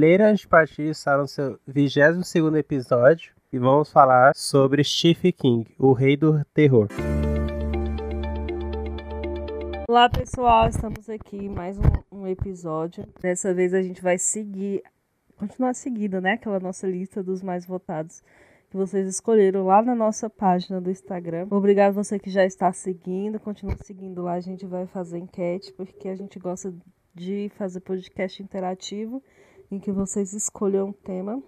[0.00, 6.16] Leira Antipartir está no seu 22 episódio e vamos falar sobre Stephen King, o rei
[6.16, 6.88] do terror.
[9.86, 13.06] Olá pessoal, estamos aqui em mais um, um, episódio.
[13.20, 14.82] Dessa vez a gente vai seguir,
[15.36, 16.32] continuar seguindo, né?
[16.32, 18.22] Aquela nossa lista dos mais votados
[18.70, 21.46] que vocês escolheram lá na nossa página do Instagram.
[21.50, 24.32] Obrigado você que já está seguindo, continue seguindo lá.
[24.32, 26.72] A gente vai fazer enquete porque a gente gosta
[27.14, 29.22] de fazer podcast interativo
[29.70, 31.42] em que vocês escolham um tema.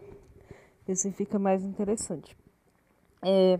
[0.88, 2.36] Assim fica mais interessante.
[3.22, 3.58] É,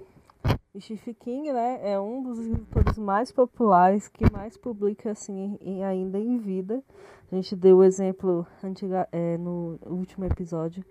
[1.21, 6.39] King, né, é um dos escritores mais populares que mais publica assim em, ainda em
[6.39, 6.83] vida.
[7.31, 10.85] A gente deu o exemplo antiga, é, no último episódio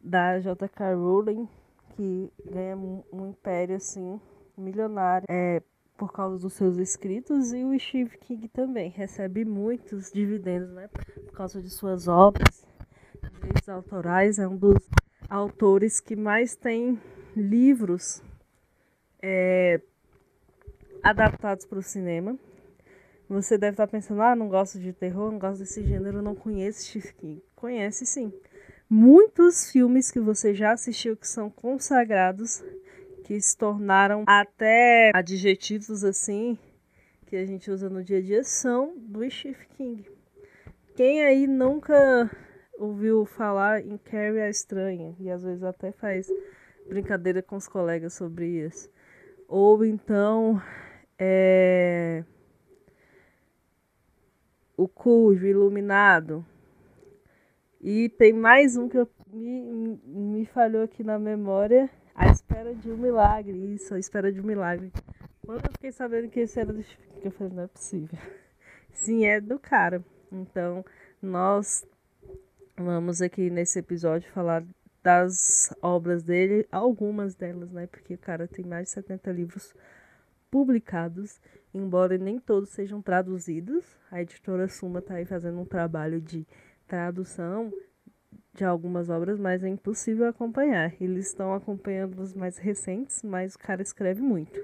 [0.00, 0.94] da J.K.
[0.94, 1.48] Rowling,
[1.96, 4.20] que ganha um, um império assim
[4.56, 5.62] milionário é,
[5.96, 11.32] por causa dos seus escritos e o Steve King também recebe muitos dividendos, né, por
[11.32, 12.64] causa de suas obras,
[13.34, 14.78] direitos autorais, é um dos
[15.28, 17.00] autores que mais tem
[17.36, 18.22] livros
[19.20, 19.80] é,
[21.02, 22.36] adaptados para o cinema.
[23.28, 26.84] Você deve estar pensando, ah, não gosto de terror, não gosto desse gênero, não conheço
[26.84, 27.42] Steve King.
[27.54, 28.32] Conhece sim
[28.92, 32.62] muitos filmes que você já assistiu que são consagrados,
[33.24, 36.58] que se tornaram até adjetivos assim
[37.26, 40.10] que a gente usa no dia a dia são do Stephen King.
[40.94, 42.30] Quem aí nunca
[42.78, 46.28] ouviu falar em Carrie a Estranha e às vezes até faz
[46.86, 48.90] brincadeira com os colegas sobre isso.
[49.48, 50.60] Ou então
[51.18, 52.24] é...
[54.76, 56.44] o Cujo Iluminado,
[57.80, 61.90] e tem mais um que eu, me, me falhou aqui na memória.
[62.14, 63.74] A Espera de um Milagre.
[63.74, 64.92] Isso, A Espera de um Milagre.
[65.44, 66.84] Quando eu fiquei sabendo que esse era do
[67.24, 68.18] eu falei, não é possível.
[68.92, 70.04] Sim, é do cara.
[70.30, 70.84] Então,
[71.20, 71.86] nós
[72.76, 74.64] vamos aqui nesse episódio falar
[75.02, 77.86] das obras dele, algumas delas, né?
[77.86, 79.74] Porque o cara tem mais de 70 livros
[80.50, 81.40] publicados,
[81.74, 83.84] embora nem todos sejam traduzidos.
[84.10, 86.46] A editora Suma tá aí fazendo um trabalho de
[86.86, 87.72] tradução
[88.54, 90.92] de algumas obras, mas é impossível acompanhar.
[91.00, 94.60] Eles estão acompanhando os mais recentes, mas o cara escreve muito.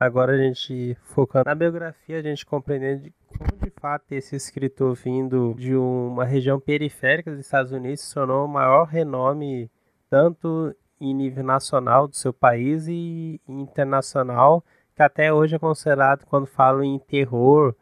[0.00, 4.94] Agora a gente focando na biografia, a gente compreendendo de como de fato esse escritor
[4.94, 9.68] vindo de uma região periférica dos Estados Unidos se tornou o maior renome
[10.08, 14.64] tanto em nível nacional do seu país e internacional,
[14.94, 17.74] que até hoje é considerado quando falo em terror,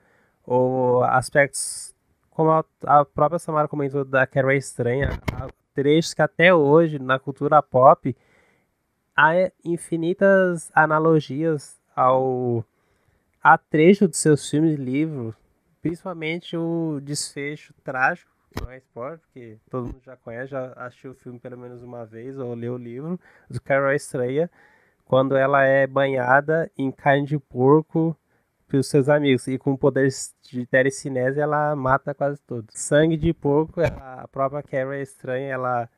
[0.44, 1.94] ou aspectos,
[2.36, 5.08] como a, própria Samara comentou da Carrie Estranha,
[5.72, 8.14] trechos que até hoje na cultura pop
[9.16, 9.32] há
[9.64, 12.62] infinitas analogias ao
[13.42, 15.34] a trecho dos seus filmes e livros,
[15.80, 18.30] principalmente o desfecho trágico,
[18.60, 22.04] não é spoiler, porque todo mundo já conhece, já assistiu o filme pelo menos uma
[22.04, 24.50] vez, ou leu o livro, do Carrie Estranha,
[25.06, 28.14] quando ela é banhada em carne de porco
[28.66, 29.46] para os seus amigos.
[29.46, 32.74] E com poderes de telecinese, ela mata quase todos.
[32.74, 35.88] Sangue de porco, ela, a própria Carrie é estranha, ela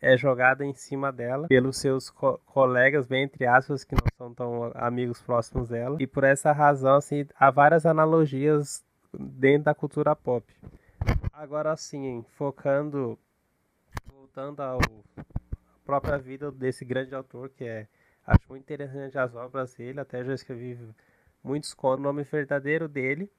[0.00, 4.34] é jogada em cima dela pelos seus co colegas, bem entre aspas, que não são
[4.34, 5.96] tão amigos próximos dela.
[6.00, 10.46] E por essa razão, assim, há várias analogias dentro da cultura pop.
[11.32, 13.18] Agora, assim, focando,
[14.12, 14.78] voltando à
[15.84, 17.86] própria vida desse grande autor, que é,
[18.26, 20.78] acho muito interessante as obras dele, até já escrevi
[21.46, 22.00] muitos contam.
[22.00, 23.30] O nome verdadeiro dele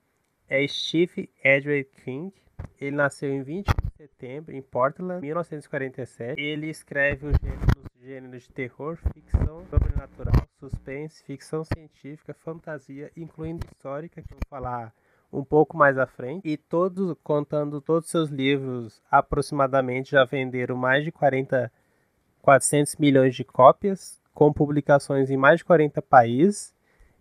[0.47, 2.34] é Steve Edward King.
[2.79, 6.41] Ele nasceu em 20 de setembro em Portland, 1947.
[6.41, 14.22] Ele escreve os gêneros, gêneros de terror, ficção sobrenatural, suspense, ficção científica, fantasia, incluindo histórica,
[14.22, 14.94] que eu vou falar
[15.31, 16.47] um pouco mais à frente.
[16.47, 21.72] E todos, contando todos os seus livros, aproximadamente já venderam mais de 40,
[22.41, 26.77] 400 milhões de cópias, com publicações em mais de 40 países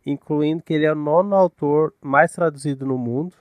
[0.07, 3.35] incluindo que ele é o nono autor mais traduzido no mundo,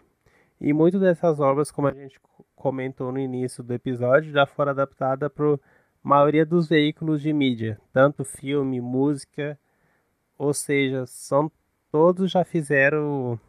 [0.60, 2.20] e muitas dessas obras, como a gente
[2.56, 5.60] comentou no início do episódio, já foram adaptadas para a
[6.02, 9.60] maioria dos veículos de mídia, tanto filme, música,
[10.38, 11.52] ou seja, são
[11.92, 13.40] todos já fizeram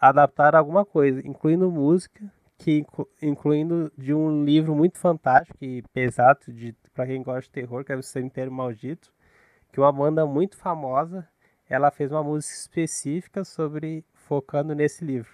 [0.00, 2.84] adaptar alguma coisa, incluindo música, que
[3.22, 7.92] incluindo de um livro muito fantástico e pesado de para quem gosta de terror, que
[7.92, 9.12] é o Cemitério Maldito,
[9.72, 11.26] que é uma banda muito famosa
[11.68, 15.30] ela fez uma música específica sobre focando nesse livro.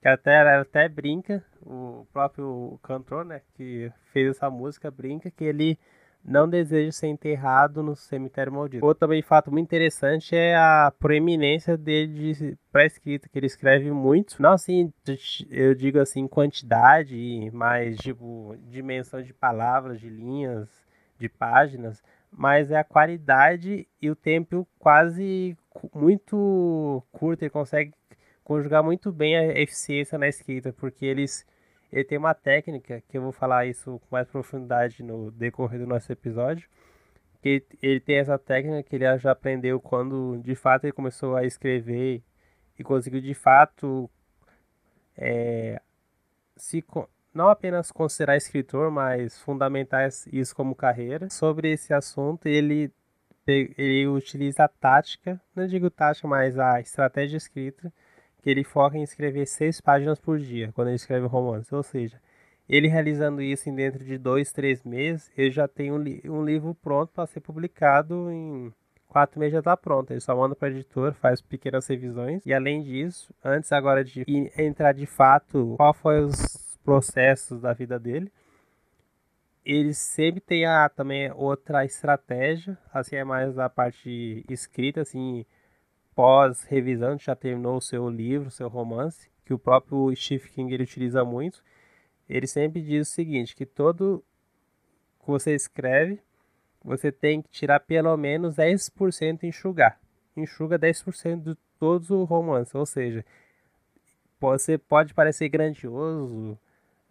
[0.00, 5.44] Que até ela até brinca, o próprio cantor, né, que fez essa música brinca que
[5.44, 5.78] ele
[6.24, 8.84] não deseja ser enterrado no cemitério maldito.
[8.84, 14.40] Outro também fato muito interessante é a proeminência dele para escrita, que ele escreve muito.
[14.40, 14.90] Não assim,
[15.50, 20.68] eu digo assim, quantidade, mas tipo, dimensão de palavras, de linhas,
[21.18, 22.02] de páginas,
[22.36, 25.56] mas é a qualidade e o tempo quase
[25.94, 27.42] muito curto.
[27.42, 27.92] Ele consegue
[28.42, 31.46] conjugar muito bem a eficiência na escrita, porque eles
[31.92, 35.86] ele tem uma técnica que eu vou falar isso com mais profundidade no decorrer do
[35.86, 36.68] nosso episódio.
[37.40, 41.44] Que ele tem essa técnica que ele já aprendeu quando de fato ele começou a
[41.44, 42.22] escrever
[42.76, 44.10] e conseguiu de fato
[45.16, 45.80] é,
[46.56, 46.84] se
[47.34, 51.28] não apenas considerar escritor, mas fundamentar isso como carreira.
[51.30, 52.92] Sobre esse assunto, ele
[53.46, 57.92] ele utiliza a tática, não digo tática, mas a estratégia escrita
[58.42, 61.74] que ele foca em escrever seis páginas por dia quando ele escreve um romance.
[61.74, 62.18] Ou seja,
[62.68, 66.44] ele realizando isso em dentro de dois, três meses, ele já tem um, li um
[66.44, 68.72] livro pronto para ser publicado em
[69.06, 70.10] quatro meses já está pronto.
[70.10, 72.44] Ele só manda para editor, faz pequenas revisões.
[72.44, 74.24] E além disso, antes agora de
[74.58, 78.30] entrar de fato qual foi os processos da vida dele,
[79.64, 85.46] ele sempre tem a, também outra estratégia, assim é mais a parte escrita, assim,
[86.14, 91.24] pós-revisão, já terminou o seu livro, seu romance, que o próprio Stephen King ele utiliza
[91.24, 91.64] muito,
[92.28, 94.22] ele sempre diz o seguinte, que todo
[95.20, 96.20] que você escreve,
[96.82, 99.98] você tem que tirar pelo menos 10% e enxugar.
[100.36, 103.24] Enxuga 10% de todos os romances, ou seja,
[104.38, 106.58] você pode parecer grandioso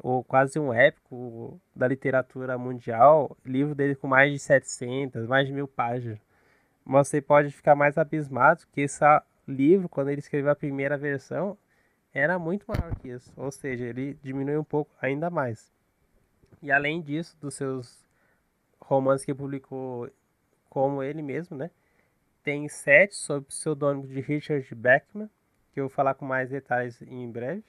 [0.04, 5.54] ou quase um épico da literatura mundial, livro dele com mais de 700, mais de
[5.54, 6.20] mil páginas
[6.86, 9.04] você pode ficar mais abismado que esse
[9.48, 11.58] livro, quando ele escreveu a primeira versão,
[12.14, 13.32] era muito maior que isso.
[13.36, 15.72] Ou seja, ele diminui um pouco ainda mais.
[16.62, 18.06] E além disso, dos seus
[18.80, 20.10] romances que publicou
[20.70, 21.72] como ele mesmo, né?
[22.44, 25.30] Tem sete sob o pseudônimo de Richard Beckman,
[25.74, 27.64] que eu vou falar com mais detalhes em breve,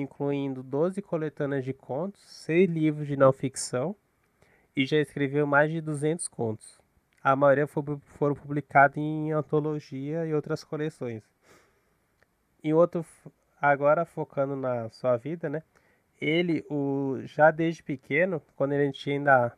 [0.00, 3.94] incluindo 12 coletâneas de contos, seis livros de não ficção
[4.76, 6.78] e já escreveu mais de 200 contos
[7.22, 11.22] a maioria foram publicados em antologia e outras coleções.
[12.62, 13.04] E outro,
[13.60, 15.62] agora focando na sua vida, né?
[16.20, 19.52] Ele, o, já desde pequeno, quando ele tinha ainda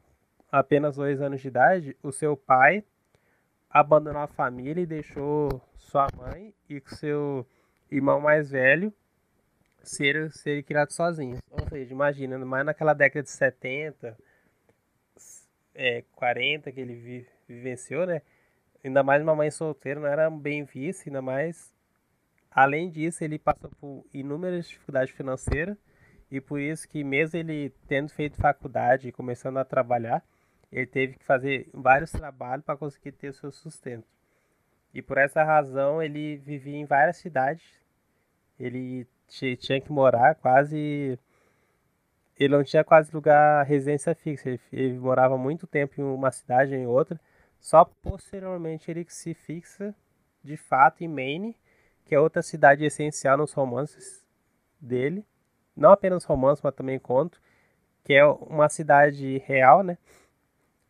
[0.50, 2.84] apenas dois anos de idade, o seu pai
[3.70, 7.46] abandonou a família e deixou sua mãe e seu
[7.90, 8.92] irmão mais velho
[9.82, 11.40] ser, ser criados sozinhos.
[11.50, 14.16] Ou seja, imagina, mais naquela década de 70,
[15.74, 18.22] é, 40 que ele vive vivenciou, né?
[18.84, 21.74] Ainda mais uma mãe solteira, não era bem vista, ainda mais.
[22.50, 25.76] Além disso, ele passou por inúmeras dificuldades financeiras
[26.30, 30.24] e por isso que mesmo ele tendo feito faculdade e começando a trabalhar,
[30.70, 34.06] ele teve que fazer vários trabalhos para conseguir ter o seu sustento.
[34.94, 37.64] E por essa razão ele vivia em várias cidades.
[38.58, 39.06] Ele
[39.56, 41.18] tinha que morar quase
[42.38, 44.48] ele não tinha quase lugar residência fixa.
[44.48, 47.20] Ele, ele morava muito tempo em uma cidade em outra
[47.60, 49.94] só posteriormente ele se fixa
[50.42, 51.54] de fato em Maine,
[52.06, 54.24] que é outra cidade essencial nos romances
[54.80, 55.24] dele.
[55.76, 57.40] Não apenas romances, mas também conto,
[58.02, 59.98] que é uma cidade real, né?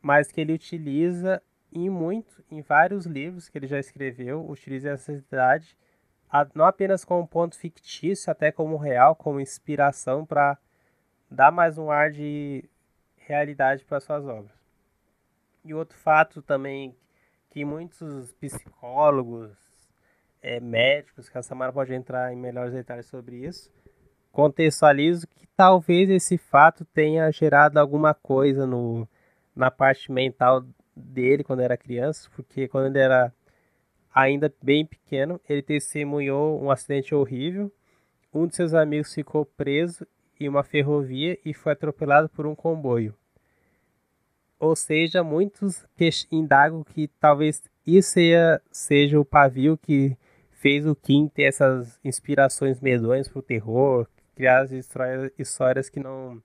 [0.00, 5.20] Mas que ele utiliza em muito, em vários livros que ele já escreveu, utiliza essa
[5.20, 5.76] cidade
[6.54, 10.56] não apenas como ponto fictício, até como real, como inspiração para
[11.30, 12.64] dar mais um ar de
[13.16, 14.52] realidade para suas obras.
[15.64, 16.96] E outro fato também
[17.50, 19.56] que muitos psicólogos,
[20.40, 23.70] é, médicos, que a Samara pode entrar em melhores detalhes sobre isso,
[24.32, 29.06] contextualizo que talvez esse fato tenha gerado alguma coisa no,
[29.54, 33.32] na parte mental dele quando era criança, porque quando ele era
[34.14, 37.72] ainda bem pequeno, ele testemunhou um acidente horrível.
[38.32, 40.06] Um de seus amigos ficou preso
[40.38, 43.14] em uma ferrovia e foi atropelado por um comboio.
[44.58, 45.86] Ou seja, muitos
[46.30, 48.18] indagam que talvez isso
[48.70, 50.16] seja o pavio que
[50.52, 54.70] fez o Kim ter essas inspirações medonhas para o terror, criar as
[55.38, 56.42] histórias, que não,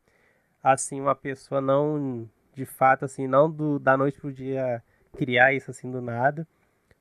[0.64, 4.82] assim, uma pessoa não, de fato, assim, não do, da noite para o dia
[5.16, 6.48] criar isso assim do nada.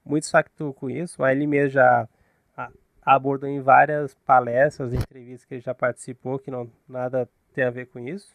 [0.04, 2.08] Muitos factuam com isso, ele mesmo já
[3.02, 7.87] abordou em várias palestras, entrevistas que ele já participou, que não nada tem a ver
[7.87, 8.34] com isso.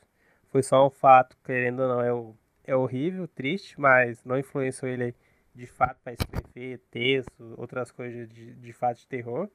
[0.52, 2.34] Foi só um fato, querendo ou não, é
[2.70, 5.16] é horrível, triste, mas não influenciou ele
[5.56, 9.50] de fato para escrever texto, outras coisas de, de fato de terror.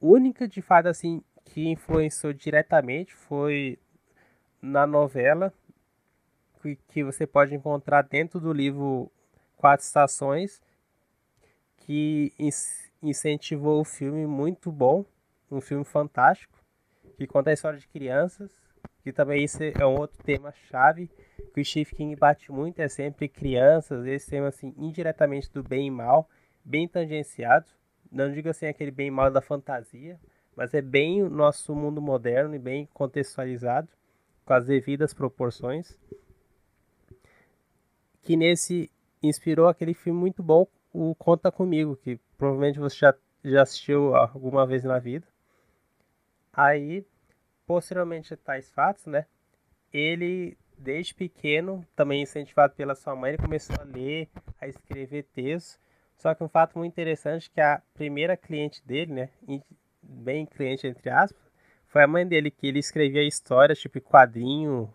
[0.00, 3.78] Única de fato assim que influenciou diretamente foi
[4.60, 5.52] na novela
[6.60, 9.10] que, que você pode encontrar dentro do livro
[9.56, 10.60] Quatro Estações,
[11.88, 12.34] que
[13.02, 15.06] incentivou o filme muito bom,
[15.50, 16.62] um filme fantástico,
[17.16, 18.50] que conta a história de crianças,
[19.02, 21.10] que também esse é um outro tema chave
[21.54, 25.86] que o Stephen King bate muito, é sempre crianças, esse tema assim, indiretamente do bem
[25.86, 26.28] e mal,
[26.62, 27.70] bem tangenciado,
[28.12, 30.20] não digo assim aquele bem e mal da fantasia,
[30.54, 33.88] mas é bem o nosso mundo moderno e bem contextualizado,
[34.44, 35.98] com as devidas proporções,
[38.20, 38.90] que nesse
[39.22, 43.14] inspirou aquele filme muito bom, o Conta Comigo, que provavelmente você já,
[43.44, 45.26] já assistiu alguma vez na vida.
[46.52, 47.06] Aí,
[47.66, 49.26] posteriormente tais fatos, né,
[49.92, 54.28] ele desde pequeno, também incentivado pela sua mãe, ele começou a ler,
[54.60, 55.78] a escrever textos.
[56.16, 59.30] Só que um fato muito interessante é que a primeira cliente dele, né,
[60.02, 61.40] bem cliente entre aspas,
[61.86, 64.92] foi a mãe dele que ele escrevia histórias, tipo quadrinho,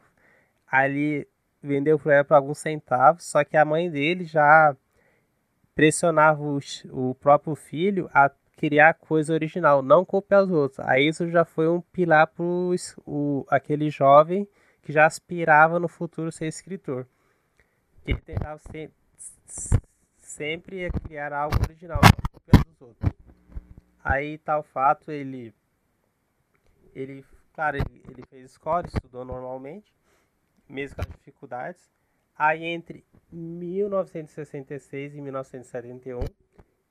[0.67, 1.27] ali
[1.62, 4.75] vendeu para ela por alguns centavos, só que a mãe dele já
[5.75, 6.59] pressionava o,
[6.91, 10.79] o próprio filho a criar coisa original, não copiar os outros.
[10.79, 14.47] Aí isso já foi um pilar para o aquele jovem
[14.81, 17.07] que já aspirava no futuro ser escritor.
[18.05, 18.61] Ele tentava
[20.19, 23.11] sempre criar algo original, não copiar dos outros.
[24.03, 25.53] Aí tal fato ele
[26.95, 29.91] ele, claro, ele, ele fez escola, estudou normalmente,
[30.69, 31.89] mesmo com as dificuldades.
[32.37, 36.19] Aí entre 1966 e 1971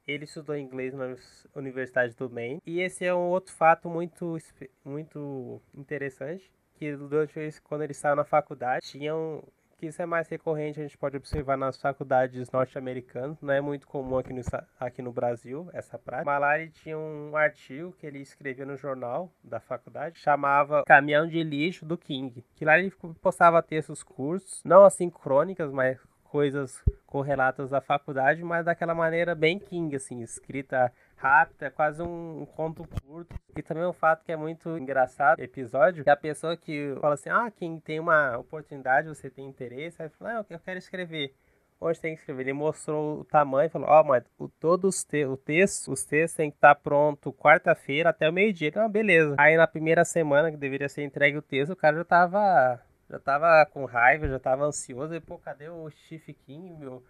[0.07, 1.15] ele estudou inglês na
[1.55, 2.61] Universidade do Maine.
[2.67, 4.37] E esse é um outro fato muito,
[4.85, 9.43] muito interessante, que durante quando ele saiu na faculdade, tinham
[9.83, 13.85] que isso é mais recorrente, a gente pode observar nas faculdades norte-americanas, não é muito
[13.89, 14.41] comum aqui no,
[14.79, 16.31] aqui no Brasil essa prática.
[16.57, 21.85] Ele tinha um artigo que ele escrevia no jornal da faculdade, chamava Caminhão de Lixo
[21.85, 25.99] do King, que lá ele postava textos curtos, não assim crônicas, mas
[26.33, 32.89] coisas correlatas da faculdade, mas daquela maneira bem King, assim, escrita rápida, quase um, conto
[33.05, 33.37] curto.
[33.55, 37.29] E também um fato que é muito engraçado, episódio, que a pessoa que fala assim,
[37.29, 41.35] ah, quem tem uma oportunidade, você tem interesse, aí fala, ah, eu quero escrever.
[41.79, 42.45] Onde tem que escrever?
[42.45, 46.03] Ele mostrou o tamanho e falou, ó, oh, mas o, todos te o texto, os
[46.03, 48.73] textos tem que estar tá pronto quarta-feira até o meio-dia.
[48.75, 49.35] Não, beleza.
[49.37, 52.81] Aí na primeira semana que deveria ser entregue o texto, o cara já tava
[53.13, 55.15] já tava com raiva, já tava ansioso.
[55.15, 57.05] E, pô, cadê o Steve King, meu?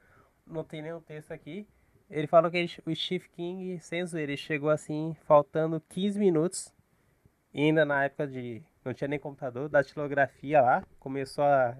[0.45, 1.67] Não tem nenhum texto aqui.
[2.11, 6.75] Ele falou que ele, o Steve King, sem zoeira, ele chegou assim, faltando 15 minutos.
[7.55, 8.63] Ainda na época de.
[8.85, 10.83] Não tinha nem computador, da tilografia lá.
[10.99, 11.77] Começou a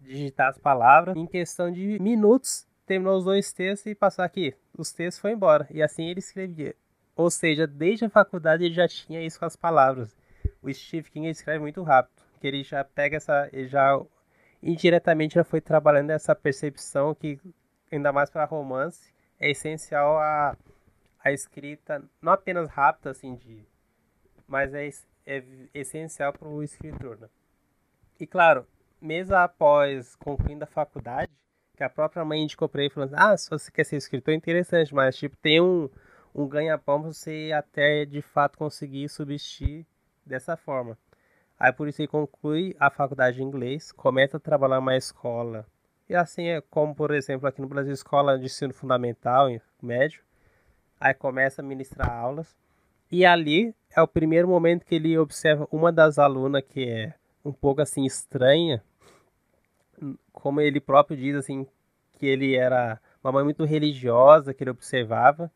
[0.00, 1.16] digitar as palavras.
[1.16, 4.52] Em questão de minutos, terminou os dois textos e passou aqui.
[4.76, 5.68] Os textos foi embora.
[5.70, 6.74] E assim ele escrevia.
[7.14, 10.16] Ou seja, desde a faculdade ele já tinha isso com as palavras.
[10.60, 13.98] O Steve King escreve muito rápido que ele já pega essa, ele já
[14.62, 17.40] indiretamente já foi trabalhando essa percepção que
[17.90, 20.54] ainda mais para romance é essencial a,
[21.20, 23.66] a escrita não apenas rápida assim de
[24.46, 24.90] mas é,
[25.24, 27.30] é essencial para o escritor né?
[28.20, 28.66] e claro
[29.00, 31.32] mesmo após concluindo a faculdade
[31.74, 34.36] que a própria mãe indicou para ele falando ah se você quer ser escritor é
[34.36, 35.88] interessante mas tipo tem um
[36.34, 39.86] um ganha-pão você até de fato conseguir subsistir
[40.26, 40.98] dessa forma
[41.58, 45.66] Aí por isso ele conclui a faculdade de inglês, começa a trabalhar numa escola.
[46.08, 49.48] E assim é como, por exemplo, aqui no Brasil, escola de ensino fundamental,
[49.80, 50.22] médio.
[51.00, 52.54] Aí começa a ministrar aulas.
[53.10, 57.52] E ali é o primeiro momento que ele observa uma das alunas que é um
[57.52, 58.82] pouco assim estranha.
[60.32, 61.66] Como ele próprio diz assim,
[62.18, 65.50] que ele era uma mãe muito religiosa, que ele observava.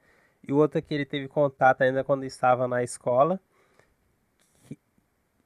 [0.47, 3.41] E outra que ele teve contato ainda quando estava na escola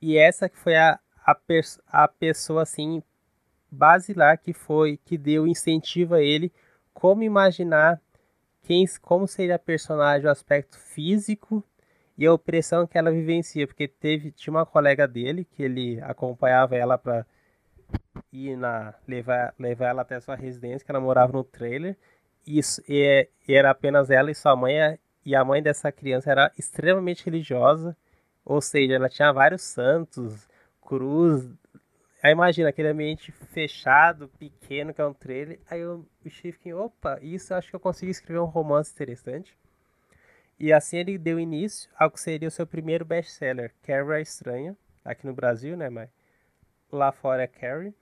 [0.03, 1.37] e essa que foi a, a,
[1.87, 3.03] a pessoa assim
[3.71, 6.53] basilar que foi que deu incentivo a ele
[6.93, 8.01] como imaginar
[8.63, 11.65] quem como seria a personagem o aspecto físico
[12.19, 16.77] e a opressão que ela vivencia porque teve tinha uma colega dele que ele acompanhava
[16.77, 17.25] ela para
[18.33, 21.97] ir na levar levar ela até sua residência que ela morava no trailer.
[22.47, 26.53] Isso e, e era apenas ela e sua mãe e a mãe dessa criança era
[26.59, 27.97] extremamente religiosa
[28.45, 30.49] ou seja, ela tinha vários santos,
[30.81, 31.49] cruz.
[32.23, 35.61] Aí imagina aquele ambiente fechado, pequeno, que é um trailer.
[35.69, 39.57] Aí eu, Shifkin, opa, isso eu acho que eu consegui escrever um romance interessante.
[40.59, 44.77] E assim ele deu início ao que seria o seu primeiro best-seller, Carrie a Estranha,
[45.05, 46.09] aqui no Brasil, né, mas
[46.91, 47.93] lá fora é Carrie.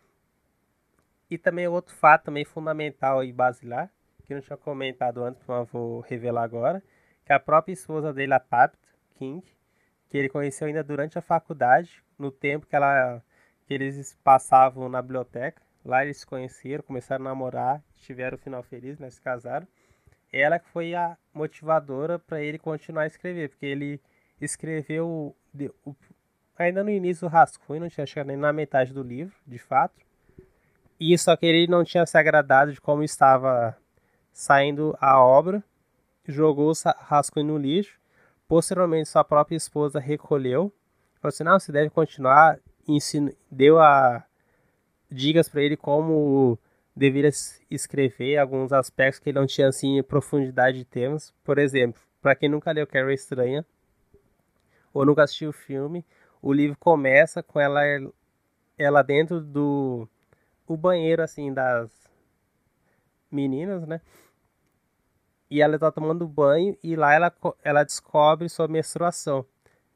[1.30, 3.90] E também outro fato também fundamental e basilar,
[4.25, 6.82] que eu não tinha comentado antes, mas vou revelar agora,
[7.25, 8.78] que a própria esposa dele, a Tabitha
[9.14, 9.42] King,
[10.11, 13.23] que ele conheceu ainda durante a faculdade, no tempo que, ela,
[13.67, 18.62] que eles passavam na biblioteca, Lá eles se conheceram, começaram a namorar, tiveram o final
[18.62, 19.09] feliz, né?
[19.09, 19.67] Se casaram.
[20.33, 24.00] Ela que foi a motivadora para ele continuar a escrever, porque ele
[24.40, 25.35] escreveu
[25.85, 25.97] o,
[26.57, 29.95] ainda no início do rascunho, não tinha chegado nem na metade do livro, de fato.
[31.00, 33.76] E só que ele não tinha se agradado de como estava
[34.33, 35.64] saindo a obra,
[36.29, 37.99] jogou o rascunho no lixo.
[38.50, 40.73] Posteriormente, sua própria esposa recolheu,
[41.21, 42.59] falou assim: não, você deve continuar.
[42.88, 44.26] Ensino, deu a
[45.09, 46.59] dicas para ele como
[46.97, 47.30] deveria
[47.71, 51.33] escrever alguns aspectos que ele não tinha assim profundidade de temas.
[51.45, 53.64] Por exemplo, para quem nunca leu Carrie Estranha
[54.92, 56.04] ou nunca assistiu o filme,
[56.42, 57.83] o livro começa com ela
[58.76, 60.09] ela dentro do
[60.66, 61.88] o banheiro assim das
[63.30, 64.00] meninas, né?
[65.50, 67.33] E ela está tomando banho e lá ela,
[67.64, 69.45] ela descobre sua menstruação.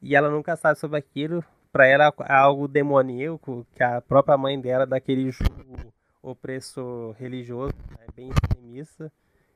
[0.01, 4.59] E ela nunca sabe sobre aquilo, para ela é algo demoníaco, que a própria mãe
[4.59, 9.11] dela daquele julgo opressor religioso, é bem extremista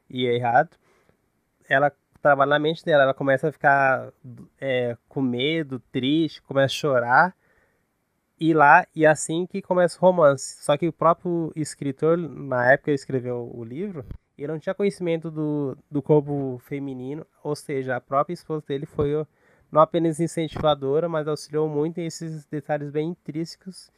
[0.10, 0.70] e errado.
[1.68, 1.92] Ela
[2.22, 4.12] trabalha na mente dela, ela começa a ficar
[4.60, 7.36] é, com medo, triste, começa a chorar.
[8.40, 10.64] E lá, e assim que começa o romance.
[10.64, 14.06] Só que o próprio escritor, na época que escreveu o livro,
[14.44, 19.14] ele não tinha conhecimento do, do corpo feminino, ou seja, a própria esposa dele foi
[19.72, 23.92] não apenas incentivadora, mas auxiliou muito em esses detalhes bem intrínsecos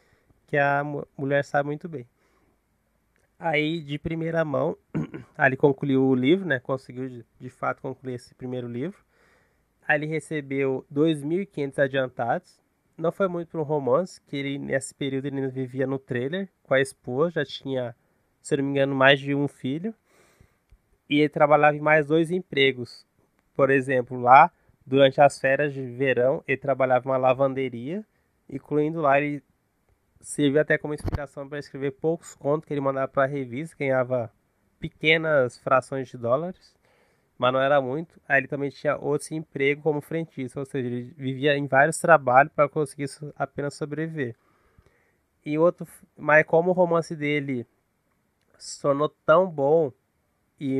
[0.47, 0.83] que a
[1.17, 2.05] mulher sabe muito bem.
[3.39, 4.77] Aí, de primeira mão,
[5.35, 6.59] ali concluiu o livro, né?
[6.59, 8.99] Conseguiu de, de fato concluir esse primeiro livro.
[9.87, 12.61] Aí ele recebeu 2.500 adiantados.
[12.97, 16.73] Não foi muito para um romance, que ele nesse período ele vivia no trailer com
[16.73, 17.95] a esposa, já tinha,
[18.41, 19.95] se não me engano, mais de um filho.
[21.11, 23.05] E ele trabalhava em mais dois empregos.
[23.53, 24.51] Por exemplo, lá
[24.85, 28.03] Durante as férias de verão, ele trabalhava em uma lavanderia,
[28.49, 29.43] incluindo lá ele
[30.19, 34.31] serviu até como inspiração para escrever poucos contos que ele mandava para a revista, ganhava
[34.79, 36.75] pequenas frações de dólares,
[37.37, 38.19] mas não era muito.
[38.27, 42.51] Aí ele também tinha outro emprego como frentista, ou seja, ele vivia em vários trabalhos
[42.53, 44.35] para conseguir apenas sobreviver.
[45.45, 47.65] E outro, mas como o romance dele
[48.57, 49.91] sonou tão bom
[50.61, 50.79] e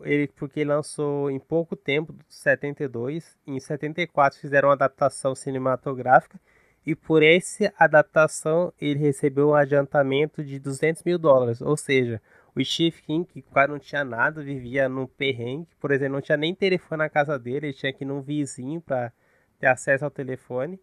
[0.00, 6.40] ele porque lançou em pouco tempo, 72, em 74 fizeram uma adaptação cinematográfica
[6.84, 12.20] e por essa adaptação ele recebeu um adiantamento de 200 mil dólares, ou seja,
[12.56, 16.36] o Steve King, que quase não tinha nada, vivia num perrengue, por exemplo, não tinha
[16.36, 19.12] nem telefone na casa dele, ele tinha que ir num vizinho para
[19.58, 20.78] ter acesso ao telefone.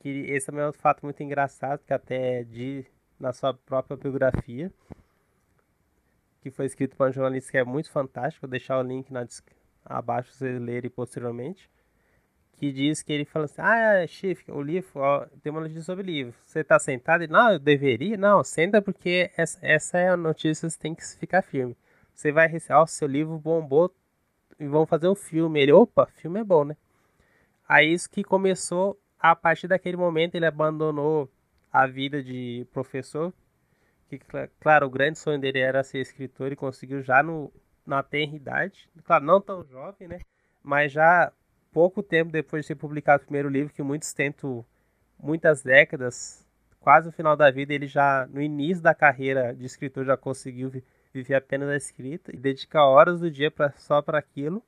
[0.00, 2.86] Que esse é um fato muito engraçado, que até de
[3.18, 4.72] na sua própria biografia
[6.40, 9.26] que foi escrito por um jornalista que é muito fantástico, vou deixar o link na,
[9.84, 11.70] abaixo para vocês lerem posteriormente,
[12.52, 16.02] que diz que ele fala assim, ah, chefe, o livro, ó, tem uma notícia sobre
[16.02, 17.22] o livro, você está sentado?
[17.22, 18.16] E, não, eu deveria?
[18.16, 21.76] Não, senta porque essa, essa é a notícia, você tem que ficar firme.
[22.14, 23.94] Você vai receber, ó, seu livro bombou
[24.58, 25.60] e vão fazer um filme.
[25.60, 26.76] Ele, opa, filme é bom, né?
[27.68, 31.30] Aí isso que começou, a partir daquele momento ele abandonou
[31.72, 33.32] a vida de professor,
[34.08, 34.18] que,
[34.60, 37.52] claro, o grande sonho dele era ser escritor e conseguiu já no,
[37.86, 38.88] na tenra idade.
[39.04, 40.20] Claro, não tão jovem, né?
[40.62, 41.32] Mas já
[41.72, 44.64] pouco tempo depois de ter publicado o primeiro livro, que muitos tentam,
[45.18, 46.46] muitas décadas,
[46.80, 50.72] quase no final da vida, ele já, no início da carreira de escritor, já conseguiu
[51.12, 54.62] viver apenas da escrita e dedica horas do dia pra, só para aquilo.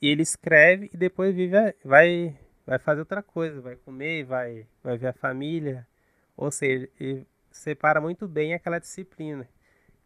[0.00, 4.96] E ele escreve e depois vive, vai, vai fazer outra coisa, vai comer, vai, vai
[4.96, 5.86] ver a família.
[6.36, 9.48] Ou seja, ele separa muito bem aquela disciplina.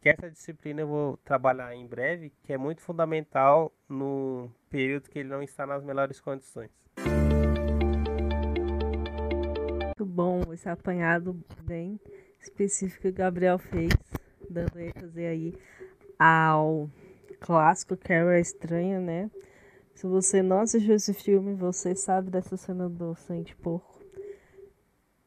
[0.01, 5.19] Que essa disciplina eu vou trabalhar em breve, que é muito fundamental no período que
[5.19, 6.71] ele não está nas melhores condições.
[9.99, 11.99] Muito bom esse apanhado bem
[12.41, 13.91] específico que o Gabriel fez,
[14.49, 15.55] dando ênfase aí
[16.19, 16.91] ao
[17.41, 19.31] clássico Carrie Estranha, né?
[19.95, 24.05] Se você não assistiu esse filme, você sabe dessa cena do Sangue Porco.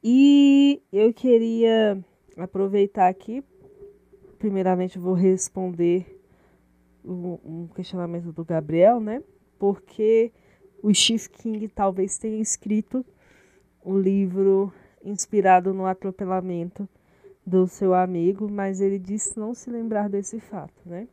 [0.04, 2.04] E eu queria
[2.38, 3.44] aproveitar aqui.
[4.38, 6.20] Primeiramente, vou responder
[7.04, 9.24] um questionamento do Gabriel, né?
[9.58, 10.32] Porque
[10.82, 13.06] o Steve King talvez tenha escrito
[13.84, 14.72] o um livro
[15.04, 16.88] inspirado no atropelamento
[17.46, 21.08] do seu amigo, mas ele disse não se lembrar desse fato, né?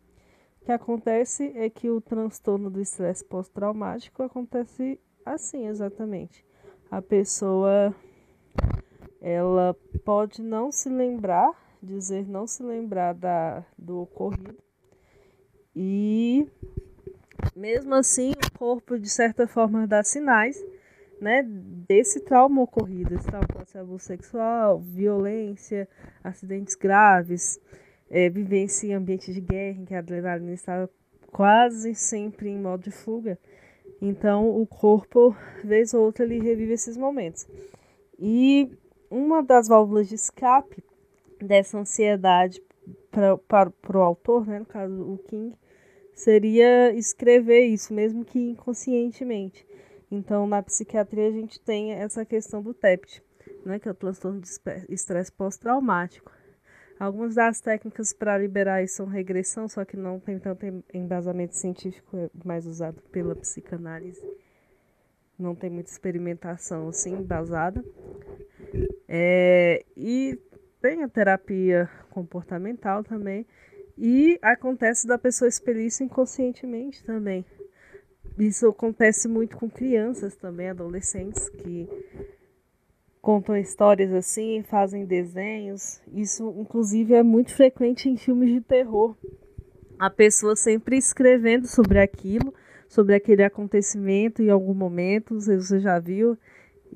[0.60, 6.44] O que acontece é que o transtorno do estresse pós-traumático acontece assim exatamente.
[6.90, 7.94] A pessoa
[9.28, 11.50] ela pode não se lembrar,
[11.82, 14.56] dizer não se lembrar da, do ocorrido.
[15.74, 16.46] E
[17.56, 20.64] mesmo assim o corpo de certa forma dá sinais
[21.20, 21.42] né,
[21.88, 23.16] desse trauma ocorrido.
[23.16, 25.88] Esse trauma pode ser abuso sexual, violência,
[26.22, 27.60] acidentes graves,
[28.08, 30.88] é, vivência em ambiente de guerra, em que a adrenalina está
[31.32, 33.36] quase sempre em modo de fuga.
[34.00, 37.44] Então, o corpo, vez ou outra, ele revive esses momentos.
[38.20, 38.70] E
[39.10, 40.82] uma das válvulas de escape
[41.40, 42.62] dessa ansiedade
[43.10, 45.56] para o autor, né, no caso o King,
[46.14, 49.66] seria escrever isso, mesmo que inconscientemente.
[50.10, 53.22] Então, na psiquiatria, a gente tem essa questão do TEPT,
[53.64, 54.48] né, que é o transtorno de
[54.88, 56.32] estresse pós-traumático.
[56.98, 60.64] Algumas das técnicas para liberar isso são regressão, só que não tem tanto
[60.94, 64.22] embasamento científico, é mais usado pela psicanálise.
[65.38, 67.84] Não tem muita experimentação assim embasada.
[69.08, 70.38] É, e
[70.80, 73.46] tem a terapia comportamental também.
[73.98, 77.44] E acontece da pessoa expelir isso inconscientemente também.
[78.38, 81.88] Isso acontece muito com crianças também, adolescentes, que
[83.22, 86.00] contam histórias assim, fazem desenhos.
[86.12, 89.16] Isso, inclusive, é muito frequente em filmes de terror.
[89.98, 92.52] A pessoa sempre escrevendo sobre aquilo,
[92.86, 96.36] sobre aquele acontecimento em algum momento, você já viu,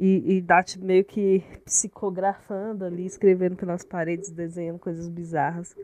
[0.03, 5.77] e, e dá meio que psicografando ali, escrevendo pelas paredes, desenhando coisas bizarras.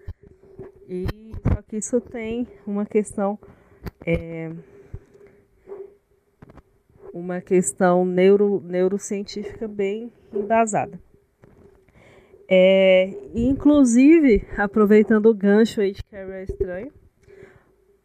[0.89, 1.07] E
[1.47, 3.39] só que isso tem uma questão.
[4.07, 4.51] É,
[7.13, 10.99] uma questão neuro, neurocientífica bem embasada.
[12.49, 16.93] É, inclusive, aproveitando o gancho aí de Carrie é Estranho,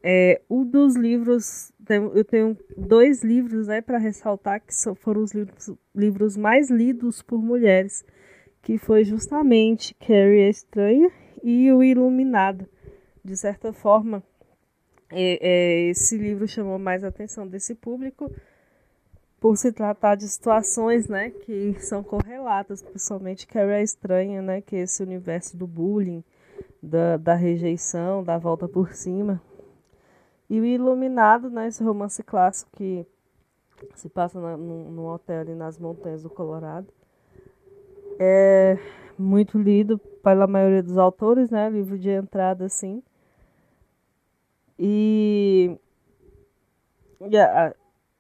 [0.04, 5.72] é, um dos livros, eu tenho dois livros né, para ressaltar que foram os livros,
[5.96, 8.06] livros mais lidos por mulheres,
[8.62, 11.12] que foi justamente Carrie é Estranha
[11.44, 12.68] e O Iluminado.
[13.24, 14.24] De certa forma,
[15.12, 18.32] é, é, esse livro chamou mais a atenção desse público,
[19.40, 24.76] por se tratar de situações, né, que são correlatas, principalmente Carrie é estranha, né, que
[24.76, 26.24] é esse universo do bullying,
[26.82, 29.42] da, da rejeição, da volta por cima.
[30.52, 33.08] E o Iluminado, né, esse romance clássico que
[33.96, 36.88] se passa na, num, num hotel ali nas montanhas do Colorado.
[38.20, 38.78] É
[39.18, 43.02] muito lido pela maioria dos autores, né, livro de entrada, assim.
[44.78, 45.80] E,
[47.22, 47.74] e a,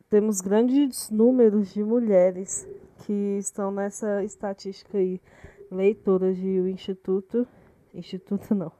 [0.09, 2.65] temos grandes números de mulheres
[2.99, 5.19] que estão nessa estatística aí,
[5.69, 7.45] leitoras de o Instituto,
[7.93, 8.71] Instituto não,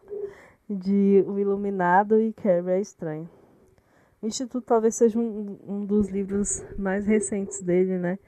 [0.70, 3.41] de O Iluminado e Carrie é Estranho.
[4.28, 8.20] Instituto talvez seja um, um dos livros mais recentes dele, né?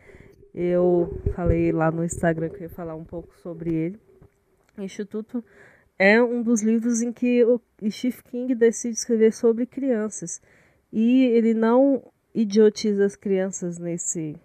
[0.54, 4.00] Eu falei lá no Instagram que eu ia falar um pouco sobre ele.
[4.78, 5.44] O Instituto
[5.98, 10.42] é um dos livros em que o Stephen King decide escrever sobre crianças.
[10.92, 14.36] E ele não idiotiza as crianças nesse,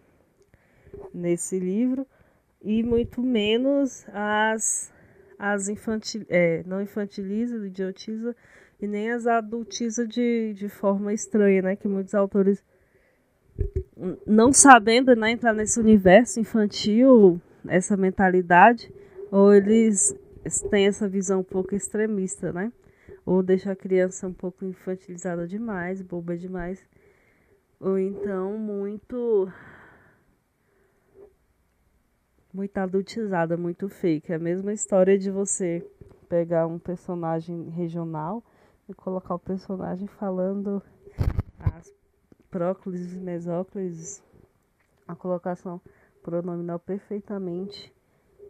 [1.12, 2.06] nesse livro
[2.62, 4.92] e muito menos as,
[5.38, 8.36] as infantil, é, não infantiliza, idiotiza
[8.80, 11.76] e nem as adultiza de, de forma estranha, né?
[11.76, 12.62] Que muitos autores,
[14.26, 18.92] não sabendo né, entrar nesse universo infantil, essa mentalidade,
[19.30, 20.14] ou eles
[20.70, 22.72] têm essa visão um pouco extremista, né?
[23.26, 26.82] Ou deixa a criança um pouco infantilizada demais, boba demais
[27.80, 29.50] ou então muito
[32.52, 34.32] muito adultizada, muito fake.
[34.32, 35.86] É a mesma história de você
[36.28, 38.42] pegar um personagem regional
[38.88, 40.82] e colocar o personagem falando
[41.58, 41.94] as
[42.50, 44.22] próclises e mesóclises,
[45.06, 45.80] a colocação
[46.22, 47.92] pronominal perfeitamente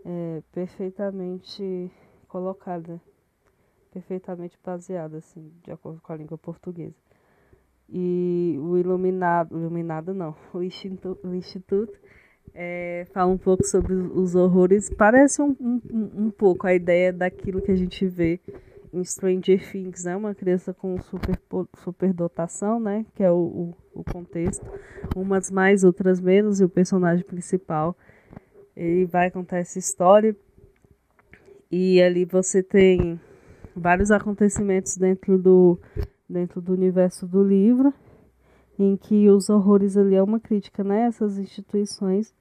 [0.05, 1.91] é, perfeitamente
[2.29, 3.01] colocada,
[3.93, 6.97] perfeitamente baseada assim, de acordo com a língua portuguesa.
[7.89, 11.99] E o Iluminado, Iluminado não, o Instituto, o instituto
[12.55, 14.91] é, fala um pouco sobre os horrores.
[14.91, 15.81] Parece um, um,
[16.27, 18.41] um pouco a ideia daquilo que a gente vê
[18.93, 20.17] em Stranger Things, né?
[20.17, 21.39] Uma criança com super,
[21.83, 23.05] superdotação, né?
[23.15, 23.37] Que é o,
[23.95, 24.65] o, o, contexto.
[25.15, 26.61] Umas mais, outras menos.
[26.61, 27.97] E o personagem principal,
[28.77, 30.37] ele vai contar essa história.
[31.71, 33.21] E ali você tem
[33.77, 35.79] vários acontecimentos dentro do
[36.29, 37.93] dentro do universo do livro,
[38.79, 42.35] em que os horrores ali é uma crítica né, instituições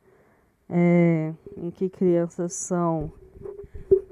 [0.69, 3.11] é, em que crianças são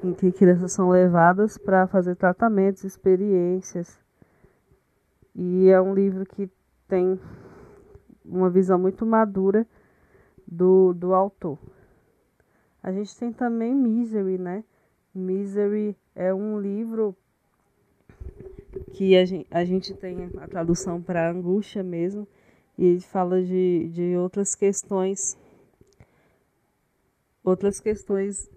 [0.06, 4.00] em que crianças são levadas para fazer tratamentos, experiências.
[5.34, 6.50] E é um livro que
[6.88, 7.20] tem
[8.24, 9.65] uma visão muito madura
[10.48, 11.58] do, do autor.
[12.84, 14.63] A gente tem também Misery, né?
[15.13, 17.15] Misery é um livro
[18.94, 22.28] que a gente, a gente tem a tradução para angústia mesmo,
[22.78, 25.38] e ele fala de, de outras questões
[27.44, 28.50] outras questões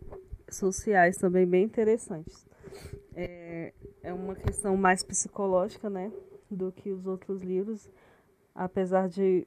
[0.51, 2.47] sociais também bem interessantes.
[3.15, 6.13] É, é uma questão mais psicológica, né,
[6.51, 7.89] do que os outros livros,
[8.55, 9.47] apesar de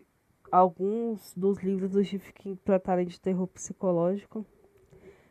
[0.52, 2.02] alguns dos livros do
[2.34, 4.46] King tratarem de terror psicológico.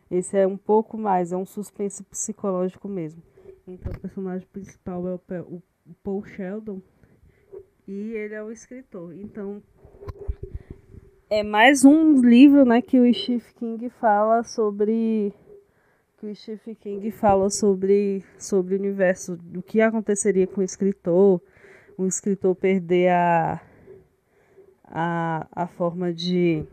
[0.09, 3.21] Esse é um pouco mais, é um suspense psicológico mesmo.
[3.67, 5.61] Então, o personagem principal é o
[6.03, 6.81] Paul Sheldon
[7.87, 9.13] e ele é o escritor.
[9.15, 9.61] Então,
[11.29, 15.33] é mais um livro, né, que o Stephen King fala sobre
[16.21, 21.41] que o Stephen King fala sobre sobre o universo, do que aconteceria com o escritor,
[21.97, 23.59] o escritor perder a
[24.85, 26.63] a, a forma de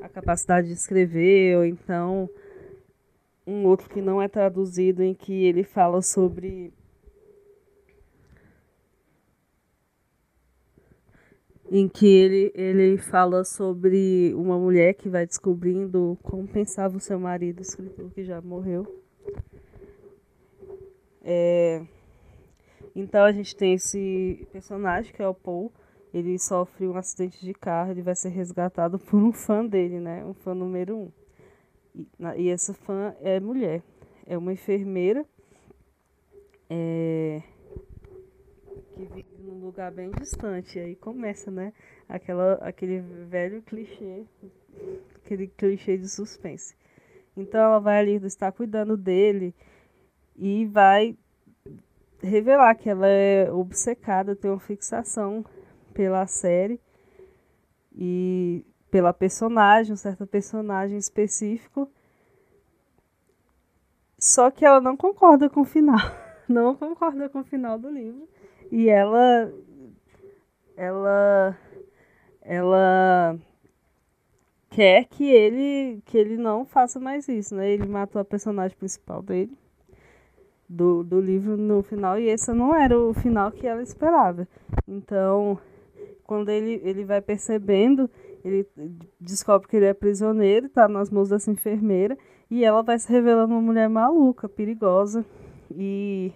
[0.00, 2.28] a capacidade de escrever ou então
[3.46, 6.72] um outro que não é traduzido em que ele fala sobre
[11.70, 17.18] em que ele, ele fala sobre uma mulher que vai descobrindo como pensava o seu
[17.18, 18.86] marido, escritor que já morreu.
[21.22, 21.84] É,
[22.94, 25.72] então a gente tem esse personagem que é o Paul.
[26.14, 30.24] Ele sofre um acidente de carro, ele vai ser resgatado por um fã dele, né?
[30.24, 31.12] Um fã número um.
[31.94, 33.82] E, e essa fã é mulher.
[34.24, 35.26] É uma enfermeira.
[36.70, 37.42] É,
[38.96, 40.78] que vive num lugar bem distante.
[40.78, 41.72] E aí começa, né?
[42.08, 44.24] Aquela, aquele velho clichê,
[45.16, 46.74] aquele clichê de suspense.
[47.36, 49.54] Então ela vai ali estar cuidando dele
[50.34, 51.16] e vai
[52.22, 55.44] revelar que ela é obcecada, tem uma fixação
[55.92, 56.80] pela série
[57.94, 61.90] e pela personagem, um certo personagem específico.
[64.18, 65.98] Só que ela não concorda com o final.
[66.48, 68.28] Não concorda com o final do livro.
[68.70, 69.52] E ela
[70.76, 71.56] ela
[72.42, 73.38] ela
[74.70, 77.70] quer que ele que ele não faça mais isso, né?
[77.70, 79.56] Ele matou a personagem principal dele
[80.68, 84.46] do, do livro no final e esse não era o final que ela esperava.
[84.86, 85.58] Então,
[86.24, 88.10] quando ele, ele vai percebendo,
[88.44, 88.66] ele
[89.20, 92.18] descobre que ele é prisioneiro, está nas mãos dessa enfermeira
[92.50, 95.24] e ela vai se revelando uma mulher maluca, perigosa
[95.70, 96.32] e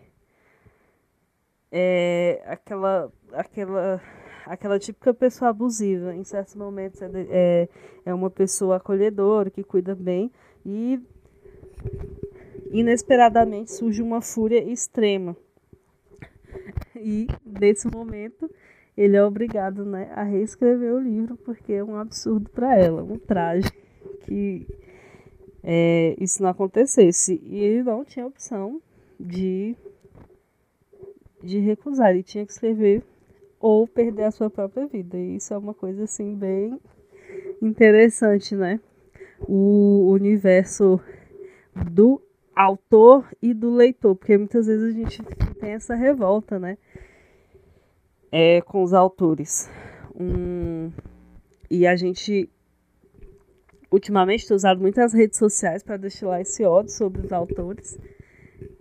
[1.71, 4.01] é aquela, aquela,
[4.47, 6.15] aquela típica pessoa abusiva.
[6.15, 7.69] Em certos momentos é, é,
[8.07, 10.31] é uma pessoa acolhedora, que cuida bem,
[10.65, 11.01] e
[12.71, 15.37] inesperadamente surge uma fúria extrema.
[16.97, 18.51] E nesse momento
[18.97, 23.19] ele é obrigado né, a reescrever o livro porque é um absurdo para ela, um
[23.19, 23.71] traje
[24.21, 24.67] que
[25.63, 27.41] é, isso não acontecesse.
[27.45, 28.81] E ele não tinha opção
[29.19, 29.77] de
[31.43, 33.03] de recusar, ele tinha que escrever
[33.59, 35.17] ou perder a sua própria vida.
[35.17, 36.79] E isso é uma coisa assim bem
[37.61, 38.81] interessante, né?
[39.41, 41.01] O universo
[41.91, 42.21] do
[42.55, 45.23] autor e do leitor, porque muitas vezes a gente
[45.61, 46.77] tem essa revolta, né?
[48.33, 49.71] É, com os autores.
[50.15, 50.91] Um,
[51.71, 52.49] e a gente
[53.91, 57.99] ultimamente tem usado muitas redes sociais para destilar esse ódio sobre os autores.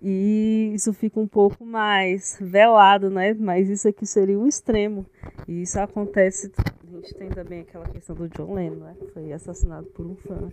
[0.02, 3.34] E isso fica um pouco mais velado, né?
[3.34, 5.06] Mas isso aqui seria um extremo.
[5.48, 6.52] E isso acontece.
[6.58, 8.96] A gente tem também aquela questão do John Lennon, né?
[9.14, 10.52] Foi assassinado por um fã.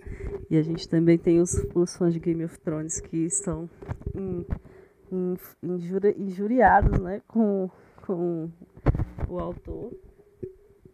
[0.51, 3.69] E a gente também tem os, os fãs de Game of Thrones que estão
[4.15, 4.45] in,
[5.13, 7.23] in, injuri, injuriados, né?
[7.27, 7.71] Com,
[8.05, 8.51] com
[9.29, 9.93] o autor.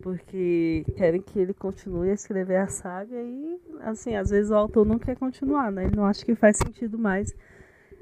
[0.03, 4.85] Porque querem que ele continue a escrever a saga e, assim, às vezes o autor
[4.85, 5.85] não quer continuar, né?
[5.85, 7.33] Ele não acha que faz sentido mais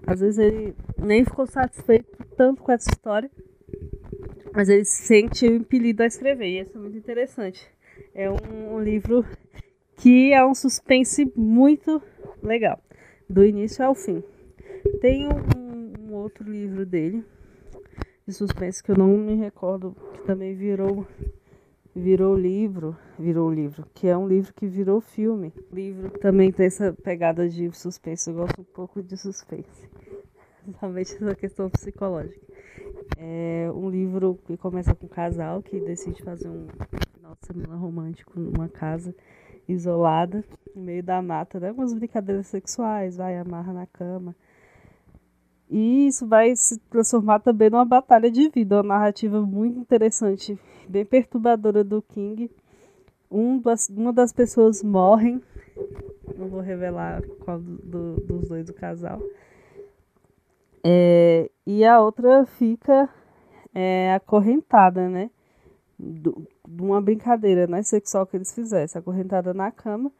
[0.06, 3.30] às vezes ele nem ficou satisfeito tanto com essa história,
[4.52, 6.46] mas ele se sente impelido a escrever.
[6.46, 7.66] E isso é muito interessante.
[8.14, 9.24] É um, um livro
[9.96, 12.02] que é um suspense muito
[12.42, 12.82] legal,
[13.28, 14.22] do início ao fim.
[15.00, 17.24] Tem um, um outro livro dele,
[18.26, 21.06] de suspense, que eu não me recordo, que também virou
[21.94, 25.52] virou livro, virou livro, que é um livro que virou filme.
[25.70, 29.88] O livro também tem essa pegada de suspense, eu gosto um pouco de suspense.
[30.80, 32.40] Realmente essa questão psicológica.
[33.16, 36.66] É um livro que começa com um casal que decide fazer um
[37.14, 39.14] final de semana romântico numa casa
[39.68, 41.70] isolada, no meio da mata, né?
[41.72, 44.34] Umas brincadeiras sexuais, vai, amarra na cama.
[45.70, 51.04] E isso vai se transformar também numa batalha de vida, uma narrativa muito interessante, bem
[51.04, 52.50] perturbadora do King.
[53.30, 55.40] Um das, uma das pessoas morrem,
[56.36, 59.22] não vou revelar qual do, dos dois do casal.
[60.82, 63.08] É, e a outra fica
[63.72, 65.30] é, acorrentada, né?
[66.00, 66.32] de
[66.66, 70.10] uma brincadeira né, sexual que eles fizessem, acorrentada na cama.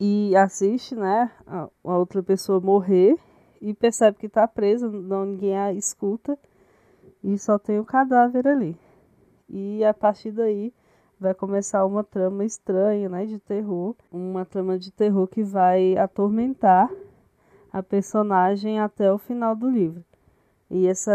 [0.00, 3.16] e assiste, né, a outra pessoa morrer
[3.66, 6.38] e percebe que está presa, não ninguém a escuta
[7.22, 8.78] e só tem o cadáver ali.
[9.48, 10.72] E a partir daí
[11.18, 16.88] vai começar uma trama estranha, né, de terror, uma trama de terror que vai atormentar
[17.72, 20.04] a personagem até o final do livro.
[20.70, 21.12] E, essa,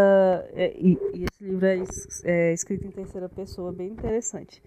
[0.51, 1.77] é, e, e esse livro é,
[2.25, 4.61] é, escrito em terceira pessoa, bem interessante.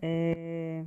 [0.00, 0.82] É,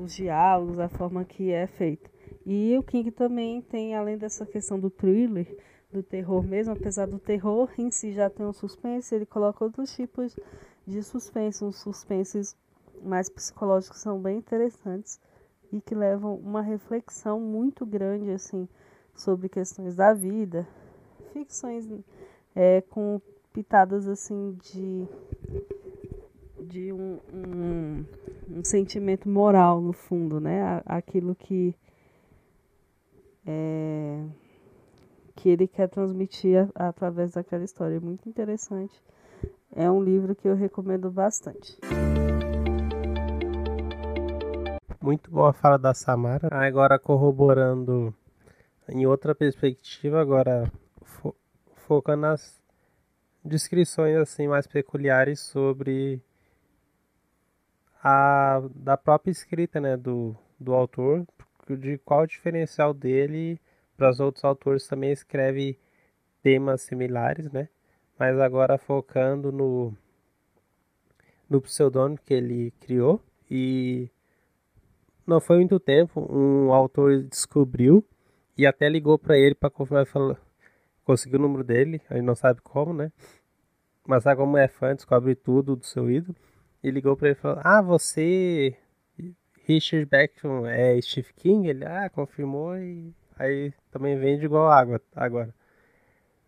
[0.00, 2.10] os diálogos, a forma que é feito.
[2.50, 5.54] E o King também tem, além dessa questão do thriller,
[5.92, 9.94] do terror mesmo, apesar do terror em si já ter um suspense, ele coloca outros
[9.94, 10.34] tipos
[10.86, 12.56] de suspense, uns suspenses
[13.02, 15.20] mais psicológicos são bem interessantes
[15.70, 18.66] e que levam uma reflexão muito grande assim
[19.14, 20.66] sobre questões da vida,
[21.34, 21.86] ficções
[22.56, 23.20] é, com
[23.52, 25.06] pitadas assim de
[26.60, 28.04] de um, um,
[28.50, 30.82] um, sentimento moral no fundo, né?
[30.86, 31.74] Aquilo que
[33.48, 34.22] é,
[35.34, 37.96] que ele quer transmitir através daquela história.
[37.96, 39.02] É muito interessante.
[39.74, 41.78] É um livro que eu recomendo bastante.
[45.00, 46.48] Muito boa a fala da Samara.
[46.50, 48.14] Agora corroborando
[48.88, 50.70] em outra perspectiva, agora
[51.02, 51.34] fo
[51.86, 52.60] focando nas
[53.42, 56.22] descrições assim mais peculiares sobre
[58.02, 61.26] a da própria escrita, né, do, do autor,
[61.76, 63.60] de qual o diferencial dele
[63.96, 65.78] para os outros autores também escreve
[66.42, 67.68] temas similares, né?
[68.18, 69.92] Mas agora focando no
[71.48, 74.10] no pseudônimo que ele criou e
[75.26, 78.04] não foi muito tempo um autor descobriu
[78.56, 80.36] e até ligou para ele para confirmar falou
[81.08, 83.10] conseguiu o número dele, a gente não sabe como, né?
[84.06, 86.36] Mas sabe como é fã, descobre tudo do seu ídolo.
[86.82, 88.76] E ligou para ele e falou: "Ah, você
[89.68, 95.54] Richard Beckman é Steve King?" Ele: "Ah, confirmou e aí também vende igual água agora.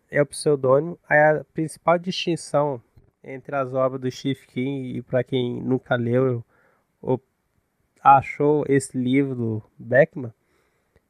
[0.09, 0.99] É o pseudônimo.
[1.07, 2.81] Aí a principal distinção
[3.23, 6.43] entre as obras do Steve King e para quem nunca leu
[7.01, 7.21] ou
[8.03, 10.33] achou esse livro do Beckman,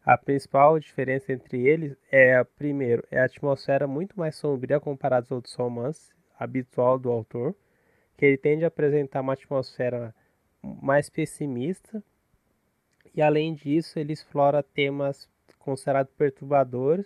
[0.04, 5.32] a principal diferença entre eles é, primeiro, é a atmosfera muito mais sombria comparada aos
[5.32, 7.56] outros romances habitual do autor,
[8.18, 10.14] que ele tende a apresentar uma atmosfera
[10.64, 12.04] mais pessimista.
[13.14, 15.28] E além disso ele explora temas
[15.60, 17.06] considerados perturbadores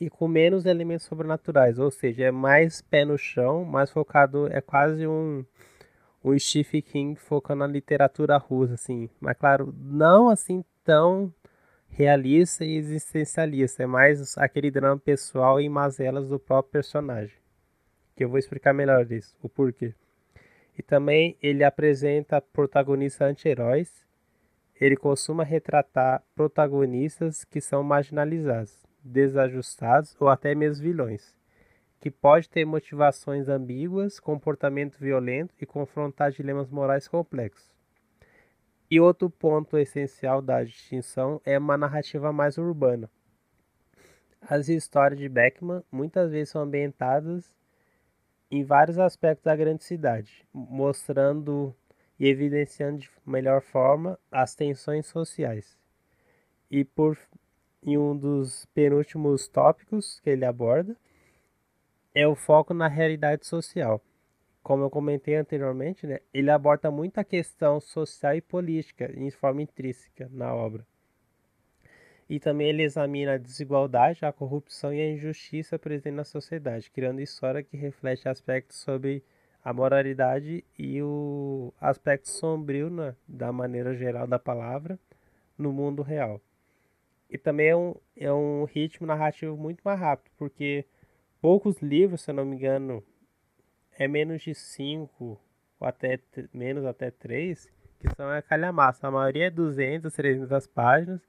[0.00, 4.60] e com menos elementos sobrenaturais, ou seja, é mais pé no chão, mais focado, é
[4.60, 5.44] quase um
[6.26, 11.32] um Stephen King focando na literatura russa, assim, mas claro, não assim tão
[11.88, 17.36] realista e existencialista, é mais aquele drama pessoal e mazelas do próprio personagem,
[18.16, 19.94] que eu vou explicar melhor isso, o porquê.
[20.78, 24.06] E também ele apresenta protagonistas anti-heróis
[24.78, 31.34] ele costuma retratar protagonistas que são marginalizados, desajustados ou até mesmo vilões,
[31.98, 37.74] que pode ter motivações ambíguas, comportamento violento e confrontar dilemas morais complexos.
[38.90, 43.10] E outro ponto essencial da distinção é uma narrativa mais urbana.
[44.40, 47.50] As histórias de Beckman muitas vezes são ambientadas
[48.50, 51.74] em vários aspectos da grande cidade, mostrando
[52.18, 55.78] e evidenciando de melhor forma as tensões sociais.
[56.70, 57.18] E por
[57.82, 60.96] em um dos penúltimos tópicos que ele aborda
[62.14, 64.02] é o foco na realidade social.
[64.62, 69.62] Como eu comentei anteriormente, né, ele aborda muito a questão social e política em forma
[69.62, 70.84] intrínseca na obra.
[72.28, 77.20] E também ele examina a desigualdade, a corrupção e a injustiça presente na sociedade, criando
[77.20, 79.22] história que reflete aspectos sobre
[79.64, 84.98] a moralidade e o aspecto sombrio né, da maneira geral da palavra
[85.56, 86.40] no mundo real.
[87.28, 90.84] E também é um, é um ritmo narrativo muito mais rápido, porque
[91.40, 93.02] poucos livros, se eu não me engano,
[93.98, 95.40] é menos de cinco
[95.78, 96.18] ou até
[96.52, 99.06] menos até três que são a calhamaça.
[99.06, 101.20] A maioria é 200, 300 páginas.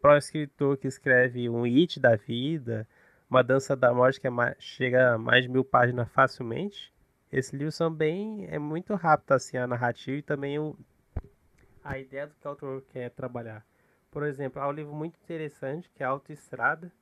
[0.00, 2.88] Para o escritor que escreve um hit da vida,
[3.28, 6.92] uma dança da morte que é mais, chega a mais de mil páginas facilmente.
[7.30, 8.46] Esse livro bem.
[8.48, 10.76] É muito rápido assim a narrativa e também o,
[11.84, 13.64] a ideia do que o autor quer trabalhar.
[14.10, 16.92] Por exemplo, há um livro muito interessante que é Autoestrada,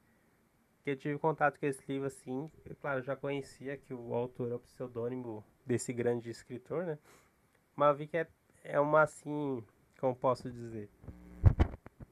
[0.85, 2.51] que eu tive contato com esse livro assim.
[2.65, 6.99] Eu, claro, já conhecia que o autor é o pseudônimo desse grande escritor, né?
[7.75, 8.27] Mas vi que é,
[8.65, 9.65] é uma assim.
[9.99, 10.89] Como posso dizer?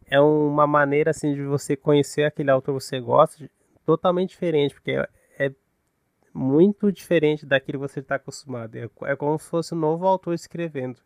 [0.09, 3.51] É uma maneira assim de você conhecer aquele autor que você gosta,
[3.85, 5.53] totalmente diferente, porque é, é
[6.33, 8.77] muito diferente daquilo que você está acostumado.
[8.77, 11.01] É, é como se fosse um novo autor escrevendo.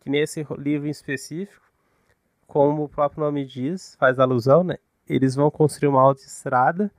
[0.00, 1.66] Que nesse livro em específico,
[2.46, 4.78] como o próprio nome diz, faz alusão, né?
[5.08, 6.90] Eles vão construir uma autoestrada,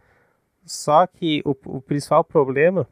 [0.65, 2.87] só que o, o principal problema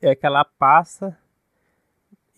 [0.00, 1.16] é que ela passa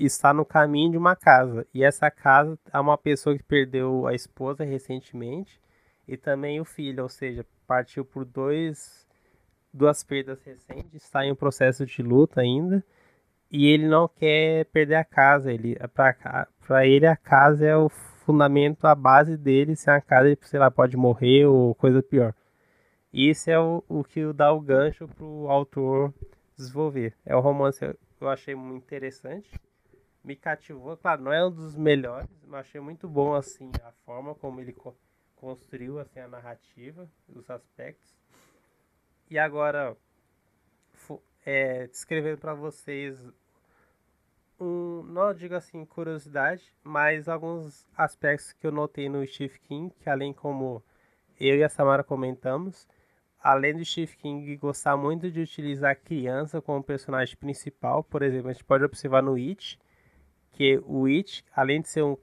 [0.04, 1.66] está no caminho de uma casa.
[1.74, 5.60] E essa casa é uma pessoa que perdeu a esposa recentemente
[6.06, 9.06] e também o filho, ou seja, partiu por dois
[9.72, 12.82] duas perdas recentes, está em um processo de luta ainda
[13.50, 15.52] e ele não quer perder a casa.
[15.52, 15.76] Ele
[16.66, 19.76] para ele a casa é o fundamento, a base dele.
[19.76, 22.34] Sem a casa ele sei lá pode morrer ou coisa pior.
[23.12, 26.12] Isso é o, o que dá o gancho para o autor
[26.56, 27.14] desenvolver.
[27.24, 27.84] É um romance
[28.20, 29.48] eu achei muito interessante,
[30.22, 30.96] me cativou.
[30.96, 34.74] Claro, não é um dos melhores, mas achei muito bom assim a forma como ele
[35.36, 38.16] construiu assim a narrativa, os aspectos.
[39.30, 39.96] E agora
[41.44, 43.18] é, descrevendo para vocês
[44.60, 50.10] um, não digo assim curiosidade, mas alguns aspectos que eu notei no Steve King, que
[50.10, 50.82] além como
[51.38, 52.86] eu e a Samara comentamos,
[53.40, 58.50] além do Steve King gostar muito de utilizar a criança como personagem principal, por exemplo,
[58.50, 59.78] a gente pode observar no It,
[60.58, 62.16] que o It, além de ser um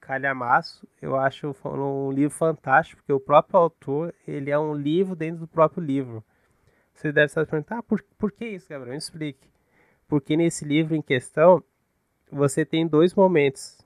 [0.00, 5.40] calhamaço, eu acho um livro fantástico, porque o próprio autor, ele é um livro dentro
[5.40, 6.24] do próprio livro.
[6.94, 8.92] Você deve estar perguntando, ah, por, por que isso, Gabriel?
[8.92, 9.50] Me explique.
[10.06, 11.60] Porque nesse livro em questão,
[12.30, 13.84] você tem dois momentos.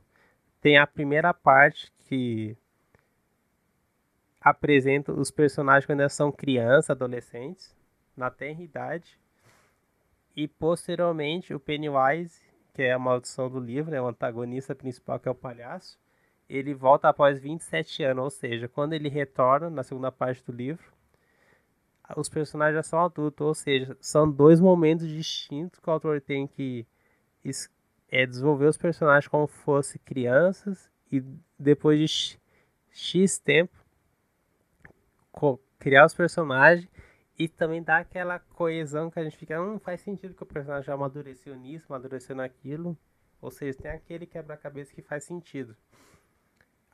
[0.60, 2.54] Tem a primeira parte que
[4.38, 7.74] apresenta os personagens quando eles são crianças, adolescentes,
[8.14, 9.18] na tenra idade.
[10.36, 15.28] E posteriormente o Pennywise, que é a maldição do livro, é o antagonista principal que
[15.28, 15.98] é o palhaço,
[16.48, 20.84] ele volta após 27 anos, ou seja, quando ele retorna na segunda parte do livro,
[22.16, 26.46] os personagens já são adultos, ou seja, são dois momentos distintos que o autor tem
[26.46, 26.84] que
[28.10, 31.22] é, desenvolver os personagens como se fossem crianças e
[31.58, 32.40] depois de
[32.90, 33.78] X tempo
[35.78, 36.88] criar os personagens
[37.40, 40.92] e também dar aquela coesão que a gente fica, não faz sentido que o personagem
[40.92, 42.94] amadureceu nisso, amadureceu naquilo,
[43.40, 45.74] ou seja, tem aquele quebra-cabeça que faz sentido.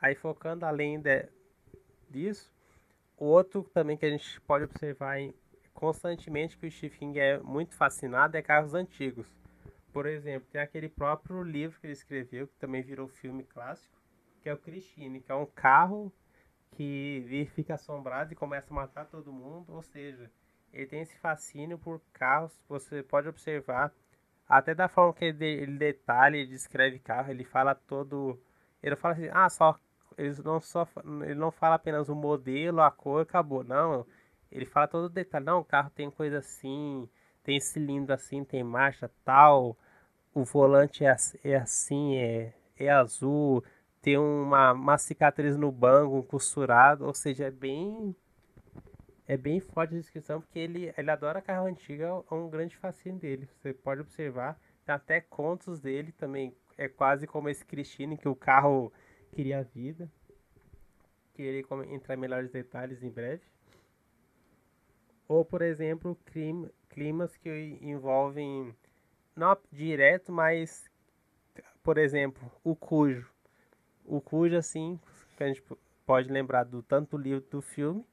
[0.01, 1.29] Aí focando além de,
[2.09, 2.55] disso,
[3.17, 5.17] outro também que a gente pode observar
[5.75, 9.27] constantemente que o Stephen é muito fascinado é carros antigos.
[9.93, 14.01] Por exemplo, tem aquele próprio livro que ele escreveu, que também virou filme clássico,
[14.43, 16.13] que é o Christine, que é um carro
[16.77, 19.73] que fica assombrado e começa a matar todo mundo.
[19.73, 20.31] Ou seja,
[20.73, 23.93] ele tem esse fascínio por carros, você pode observar
[24.49, 28.39] até da forma que ele, ele detalha, ele descreve carro, ele fala todo.
[28.83, 29.79] Ele fala assim, ah, só
[30.17, 30.87] eles não só
[31.23, 33.65] ele não fala apenas o modelo, a cor, acabou.
[33.65, 34.07] Não,
[34.51, 35.45] ele fala todo o detalhe.
[35.45, 37.09] Não, o carro tem coisa assim,
[37.43, 39.77] tem cilindro assim, tem marcha tal,
[40.35, 43.65] o volante é, é assim, é, é azul,
[44.07, 48.15] tem uma, uma cicatriz no banco, um costurado, ou seja, é bem
[49.27, 53.19] é bem forte a descrição porque ele, ele adora carro antigo, é um grande fascínio
[53.19, 53.49] dele.
[53.57, 58.37] Você pode observar, tem até contos dele também, é quase como esse Christine que o
[58.37, 58.93] carro
[59.33, 60.09] queria a vida.
[61.35, 63.43] Queria entrar em melhores detalhes em breve.
[65.27, 68.73] Ou, por exemplo, clima, climas que envolvem,
[69.35, 70.89] não direto, mas,
[71.83, 73.35] por exemplo, o cujo.
[74.07, 74.99] O cujo, assim,
[75.37, 75.63] que a gente
[76.07, 78.05] pode lembrar do tanto livro do filme.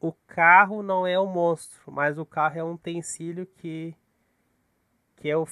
[0.00, 3.94] O carro não é o monstro, mas o carro é um utensílio que,
[5.16, 5.46] que é, o,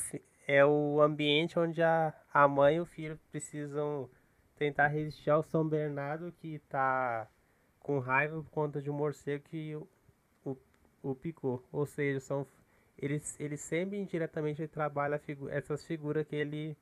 [0.47, 4.11] é o ambiente onde a, a mãe e o filho precisam
[4.57, 7.29] tentar resistir ao São Bernardo que tá
[7.81, 9.89] com raiva por conta de um morcego que o,
[10.45, 10.57] o,
[11.03, 11.65] o picou.
[11.73, 12.47] Ou seja, são
[12.99, 16.77] eles, ele sempre indiretamente trabalha figu essas figuras que ele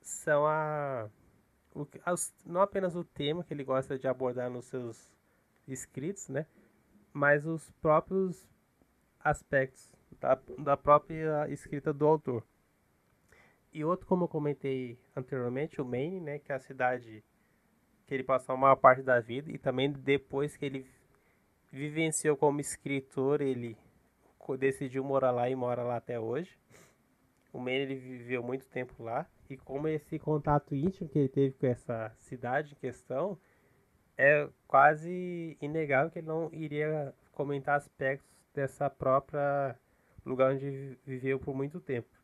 [0.00, 1.08] são a,
[1.74, 5.12] o, as, não apenas o tema que ele gosta de abordar nos seus
[5.66, 6.46] escritos, né?
[7.12, 8.48] Mas os próprios
[9.22, 9.90] aspectos
[10.20, 12.44] da, da própria escrita do autor.
[13.72, 17.22] E outro, como eu comentei anteriormente, o Maine, né, que é a cidade
[18.06, 20.86] que ele passou a maior parte da vida e também depois que ele
[21.70, 23.76] vivenciou como escritor, ele
[24.58, 26.58] decidiu morar lá e mora lá até hoje.
[27.52, 31.54] O Maine ele viveu muito tempo lá e como esse contato íntimo que ele teve
[31.54, 33.38] com essa cidade em questão,
[34.16, 39.76] é quase inegável que ele não iria comentar aspectos dessa própria
[40.24, 42.20] lugar onde viveu por muito tempo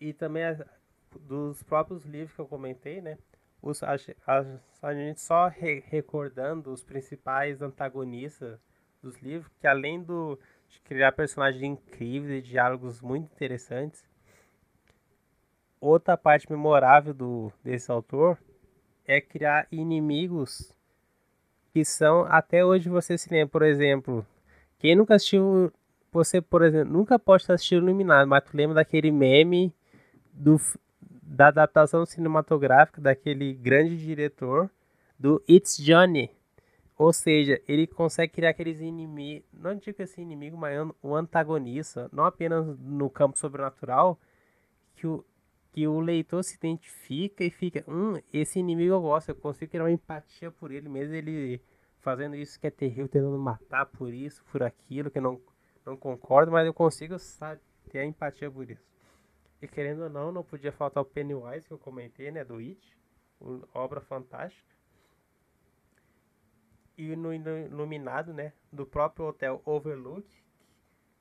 [0.00, 0.42] e também
[1.20, 3.16] dos próprios livros que eu comentei, né?
[3.62, 3.94] Os, a,
[4.26, 8.60] a, a gente só re, recordando os principais antagonistas
[9.02, 10.38] dos livros, que além do,
[10.74, 14.04] de criar personagens incríveis e diálogos muito interessantes,
[15.80, 18.36] outra parte memorável do, desse autor
[19.06, 20.74] é criar inimigos
[21.72, 24.26] que são até hoje você se lembra, por exemplo,
[24.78, 25.72] quem nunca assistiu,
[26.12, 29.72] você, por exemplo, nunca pode estar assistindo Iluminado, mas tu lembra daquele meme
[30.32, 30.60] do,
[31.22, 34.70] da adaptação cinematográfica daquele grande diretor
[35.18, 36.30] do It's Johnny.
[36.96, 42.24] Ou seja, ele consegue criar aqueles inimigos, não digo assim inimigo, mas o antagonista, não
[42.24, 44.18] apenas no campo sobrenatural,
[44.94, 45.24] que o,
[45.72, 49.82] que o leitor se identifica e fica, hum, esse inimigo eu gosto, eu consigo criar
[49.82, 51.60] uma empatia por ele, mesmo ele
[51.98, 55.40] fazendo isso que é terrível, tentando matar por isso, por aquilo, que eu não,
[55.84, 58.86] não concordo, mas eu consigo, sabe, ter a empatia por isso.
[59.60, 62.96] E querendo ou não, não podia faltar o Pennywise, que eu comentei, né, do It,
[63.72, 64.73] obra fantástica.
[66.96, 70.28] E no iluminado, né, do próprio hotel Overlook,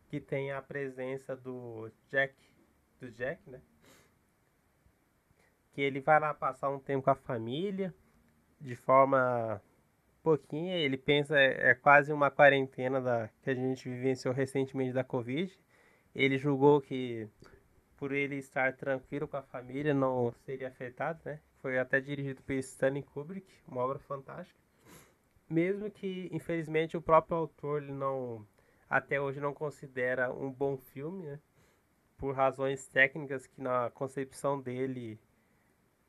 [0.08, 2.36] que tem a presença do Jack,
[3.00, 3.60] do Jack, né,
[5.74, 7.94] que ele vai lá passar um tempo com a família,
[8.62, 9.62] de forma
[10.24, 15.04] pouquinha, ele pensa, é, é quase uma quarentena da, que a gente vivenciou recentemente da
[15.04, 15.60] Covid.
[16.16, 17.28] Ele julgou que
[17.98, 21.40] por ele estar tranquilo com a família não seria afetado, né?
[21.62, 24.63] Foi até dirigido por Stanley Kubrick, uma obra fantástica.
[25.50, 28.46] Mesmo que, infelizmente, o próprio autor não,
[28.90, 31.40] até hoje não considera um bom filme, né?
[32.18, 35.20] Por razões técnicas que na concepção dele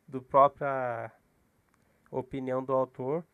[0.06, 1.10] do própria
[2.10, 3.24] opinião do autor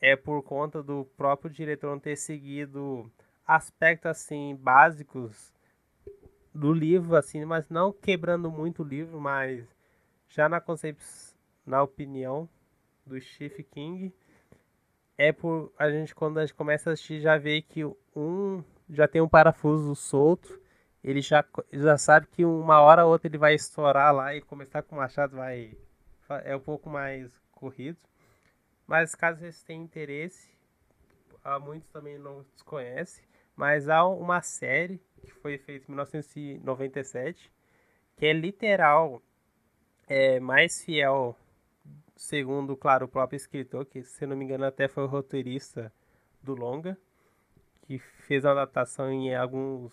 [0.00, 3.10] é por conta do próprio diretor não ter seguido
[3.46, 5.54] aspectos assim básicos
[6.52, 9.66] do livro assim, mas não quebrando muito o livro, mas
[10.28, 11.34] já na concepção,
[11.64, 12.48] na opinião
[13.06, 14.14] do Stephen King,
[15.16, 17.84] é por a gente quando a gente começa a assistir já vê que
[18.16, 20.60] um já tem um parafuso solto,
[21.02, 24.82] ele já já sabe que uma hora ou outra ele vai estourar lá e começar
[24.82, 25.76] com o machado vai
[26.44, 27.98] é um pouco mais corrido.
[28.86, 30.50] Mas caso vocês tenham interesse,
[31.42, 33.24] há muitos também não desconhecem,
[33.56, 37.50] mas há uma série que foi feita em 1997,
[38.16, 39.22] que é literal,
[40.06, 41.36] é mais fiel,
[42.16, 45.92] segundo, claro, o próprio escritor, que se não me engano até foi o roteirista
[46.42, 46.96] do longa,
[47.82, 49.92] que fez a adaptação em alguns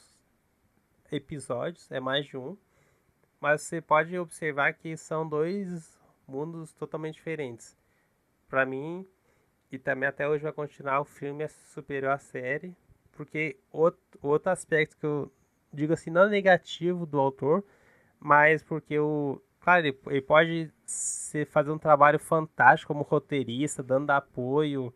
[1.12, 2.58] episódios, é mais de um,
[3.40, 7.78] mas você pode observar que são dois mundos totalmente diferentes.
[8.48, 9.06] Para mim,
[9.72, 12.76] e também até hoje vai continuar, o filme é superior à série,
[13.14, 15.32] porque outro, outro aspecto que eu
[15.74, 17.64] digo assim, não negativo do autor,
[18.20, 19.42] mas porque o.
[19.62, 24.94] Claro, ele, ele pode ser, fazer um trabalho fantástico como roteirista, dando apoio,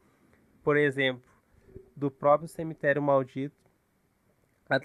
[0.64, 1.24] por exemplo,
[1.96, 3.56] do próprio Cemitério Maldito.
[4.68, 4.76] A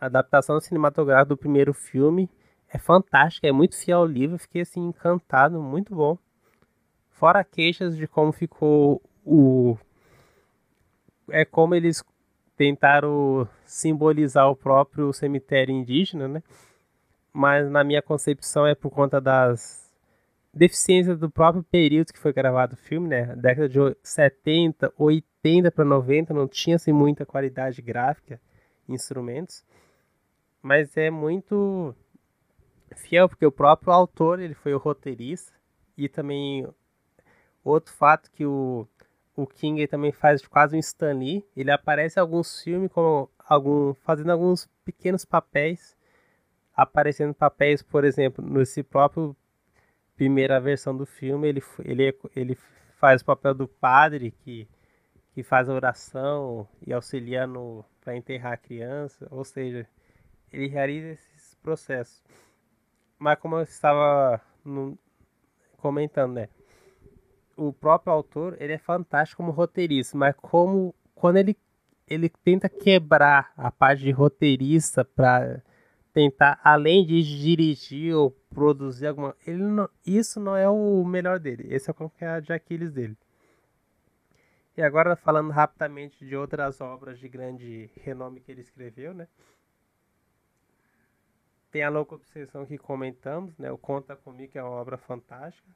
[0.00, 2.30] adaptação cinematográfica do primeiro filme
[2.68, 6.18] é fantástica, é muito fiel ao livro, fiquei assim encantado, muito bom.
[7.10, 9.76] Fora queixas de como ficou o
[11.28, 12.02] é como eles
[12.56, 16.42] tentaram simbolizar o próprio cemitério indígena, né?
[17.36, 19.94] Mas na minha concepção é por conta das
[20.54, 23.36] deficiências do próprio período que foi gravado o filme, né?
[23.36, 28.40] Década de 70, 80 para 90 não tinha assim muita qualidade gráfica,
[28.88, 29.62] instrumentos,
[30.62, 31.94] mas é muito
[32.94, 35.52] fiel, porque o próprio autor ele foi o roteirista
[35.94, 36.66] e também
[37.62, 38.88] outro fato que o,
[39.36, 43.92] o King também faz quase um Stan Lee, ele aparece em alguns filmes como algum,
[43.92, 45.95] fazendo alguns pequenos papéis,
[46.76, 49.34] aparecendo papéis, por exemplo, nesse próprio
[50.14, 52.58] primeira versão do filme, ele, ele, ele
[52.98, 54.68] faz o papel do padre que,
[55.32, 57.46] que faz a oração e auxilia
[58.00, 59.86] para enterrar a criança, ou seja,
[60.52, 62.22] ele realiza esses processos
[63.18, 64.98] mas como eu estava no,
[65.76, 66.48] comentando, né?
[67.56, 71.56] O próprio autor, ele é fantástico como roteirista, mas como quando ele
[72.08, 75.60] ele tenta quebrar a parte de roteirista para
[76.16, 81.66] tentar além de dirigir ou produzir alguma, ele não, isso não é o melhor dele.
[81.68, 83.14] Esse é o calcanhar de Aquiles dele.
[84.74, 89.28] E agora falando rapidamente de outras obras de grande renome que ele escreveu, né?
[91.70, 93.70] Tem a Louca Obsessão que comentamos, né?
[93.70, 95.68] O Conta Comigo, que é uma obra fantástica.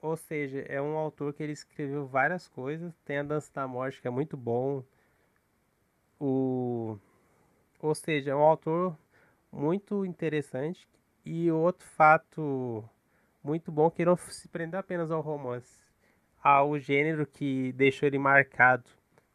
[0.00, 2.94] Ou seja, é um autor que ele escreveu várias coisas.
[3.04, 4.82] Tem a Dança da Morte, que é muito bom.
[6.18, 6.98] O...
[7.80, 8.96] Ou seja, é um autor
[9.50, 10.88] muito interessante.
[11.24, 12.84] E outro fato
[13.42, 15.84] muito bom que não se prende apenas ao romance,
[16.42, 18.84] ao gênero que deixou ele marcado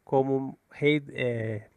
[0.04, 1.68] como rei, é,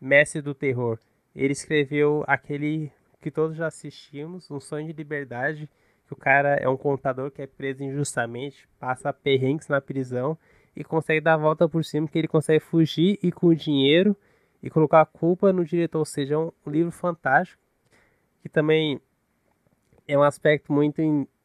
[0.00, 0.98] mestre do terror
[1.38, 2.90] ele escreveu aquele
[3.20, 5.68] que todos já assistimos, Um Sonho de Liberdade,
[6.06, 10.36] que o cara é um contador que é preso injustamente, passa perrengues na prisão
[10.74, 14.16] e consegue dar a volta por cima, que ele consegue fugir e com o dinheiro
[14.62, 15.98] e colocar a culpa no diretor.
[15.98, 17.62] Ou seja, é um livro fantástico
[18.40, 19.00] que também
[20.06, 21.00] é um aspecto muito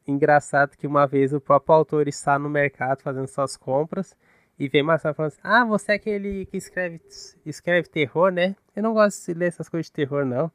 [0.06, 4.16] engraçado que uma vez o próprio autor está no mercado fazendo suas compras
[4.58, 7.00] e vem mais falando assim, ah, você é aquele que escreve,
[7.44, 8.54] escreve terror, né?
[8.74, 10.50] Eu não gosto de ler essas coisas de terror, não.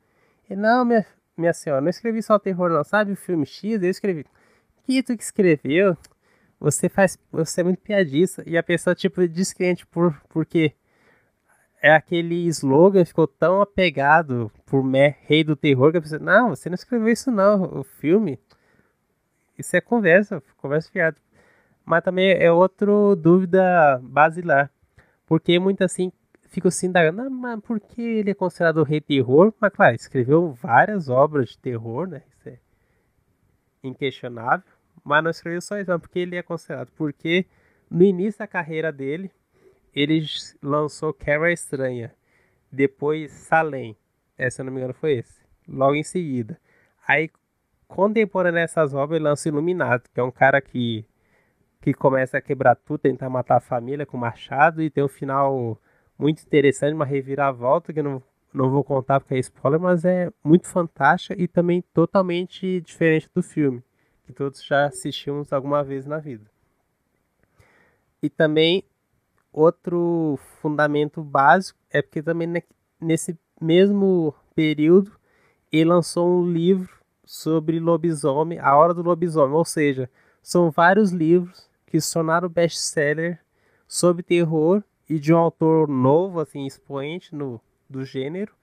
[0.50, 1.06] E não, minha,
[1.38, 2.84] minha senhora, não escrevi só terror, não.
[2.84, 3.84] Sabe o filme X?
[3.84, 4.26] Eu escrevi.
[4.84, 5.98] Que tu que escreveu?
[6.60, 7.18] Você faz.
[7.32, 8.44] Você é muito piadista.
[8.46, 10.74] E a pessoa, tipo, descrente por, porque
[11.82, 16.50] é aquele slogan ficou tão apegado por Mé, rei do terror, que a pessoa, não,
[16.50, 18.40] você não escreveu isso não, o filme.
[19.58, 21.18] Isso é conversa, conversa fiada.
[21.86, 24.72] Mas também é outra dúvida basilar.
[25.26, 26.12] Porque muito assim,
[26.50, 29.54] fico assim, indagando, mas por que ele é considerado o rei terror?
[29.60, 32.24] Mas claro, escreveu várias obras de terror, né?
[32.38, 32.58] Isso é
[33.84, 34.66] inquestionável.
[35.04, 36.90] Mas não escreveu só isso, mas porque ele é considerado.
[36.96, 37.46] Porque
[37.90, 39.32] no início da carreira dele,
[39.94, 40.26] ele
[40.62, 42.14] lançou Carol Estranha.
[42.72, 43.96] Depois Salem.
[44.38, 45.42] Essa, se eu não me engano, foi esse.
[45.68, 46.60] Logo em seguida.
[47.08, 47.30] Aí
[47.88, 51.04] contemporâneo a essas obras, ele lança Iluminado, que é um cara que,
[51.82, 55.78] que começa a quebrar tudo, tentar matar a família com machado e tem um final
[56.18, 58.24] muito interessante, uma reviravolta que eu não,
[58.54, 63.42] não vou contar porque é spoiler, mas é muito fantástica e também totalmente diferente do
[63.42, 63.84] filme,
[64.26, 66.46] que todos já assistimos alguma vez na vida.
[68.22, 68.84] E também
[69.52, 72.64] outro fundamento básico é porque também
[73.00, 75.12] nesse mesmo período
[75.72, 80.10] ele lançou um livro sobre lobisomem, A Hora do Lobisomem, ou seja,
[80.42, 83.40] são vários livros que se tornaram best-seller
[83.88, 88.54] sobre terror e de um autor novo, assim, expoente no, do gênero.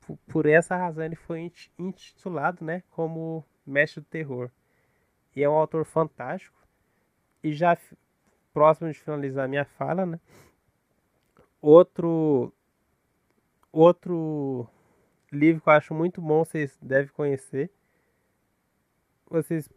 [0.00, 4.50] Por, por essa razão ele foi intitulado, né, como Mestre do Terror.
[5.34, 6.56] E é um autor fantástico.
[7.42, 7.76] E já
[8.56, 10.18] próximo de finalizar minha fala, né,
[11.60, 12.50] outro
[13.70, 14.66] outro
[15.30, 17.70] livro que eu acho muito bom, vocês devem conhecer,
[19.28, 19.68] vocês,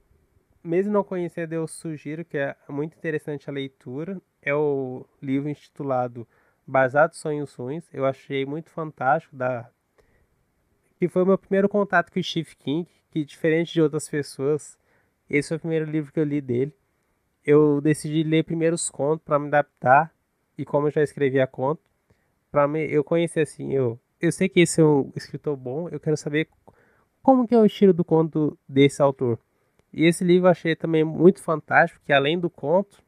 [0.63, 4.21] mesmo não conhecendo, eu sugiro que é muito interessante a leitura.
[4.41, 6.25] É o livro intitulado
[6.65, 7.85] Basado Sonhos Ruins.
[7.91, 9.35] Eu achei muito fantástico.
[9.35, 9.69] Da...
[10.97, 14.77] Que foi o meu primeiro contato com o Stephen King, que diferente de outras pessoas,
[15.29, 16.73] esse foi o primeiro livro que eu li dele.
[17.45, 20.13] Eu decidi ler primeiro os contos para me adaptar
[20.57, 21.81] e como eu já escrevia conto,
[22.51, 26.17] para eu conhecer assim, eu eu sei que esse é um escritor bom, eu quero
[26.17, 26.49] saber
[27.21, 29.39] como que é o estilo do conto desse autor.
[29.93, 33.01] E esse livro eu achei também muito fantástico, que além do conto,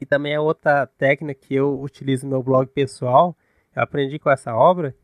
[0.00, 3.36] e também é outra técnica que eu utilizo no meu blog pessoal,
[3.74, 4.94] eu aprendi com essa obra,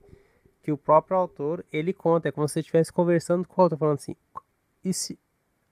[0.62, 4.16] que o próprio autor, ele conta, é como se estivesse conversando com o falando assim,
[4.84, 5.18] esse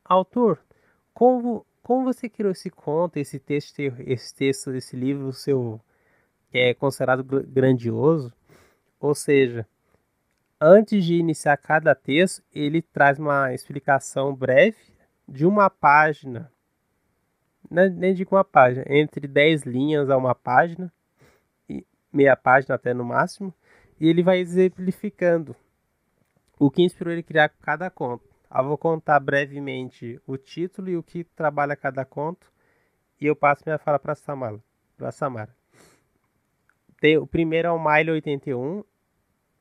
[0.05, 0.59] autor,
[1.15, 5.81] como, como você criou esse conto, esse texto, esse texto, esse livro seu,
[6.51, 8.35] que é considerado grandioso,
[8.99, 9.65] ou seja,
[10.61, 14.77] antes de iniciar cada texto, ele traz uma explicação breve
[15.29, 16.51] de uma página,
[17.71, 20.93] né, nem digo uma página, entre 10 linhas a uma página,
[22.13, 23.55] meia página até no máximo,
[24.01, 25.55] e ele vai exemplificando
[26.59, 28.36] o que inspirou ele a criar cada conto.
[28.55, 32.51] Eu vou contar brevemente o título e o que trabalha cada conto,
[33.21, 34.63] e eu passo minha fala para Samara.
[34.97, 35.55] Para Samara.
[37.01, 38.85] Tem, o primeiro é o Mile 81,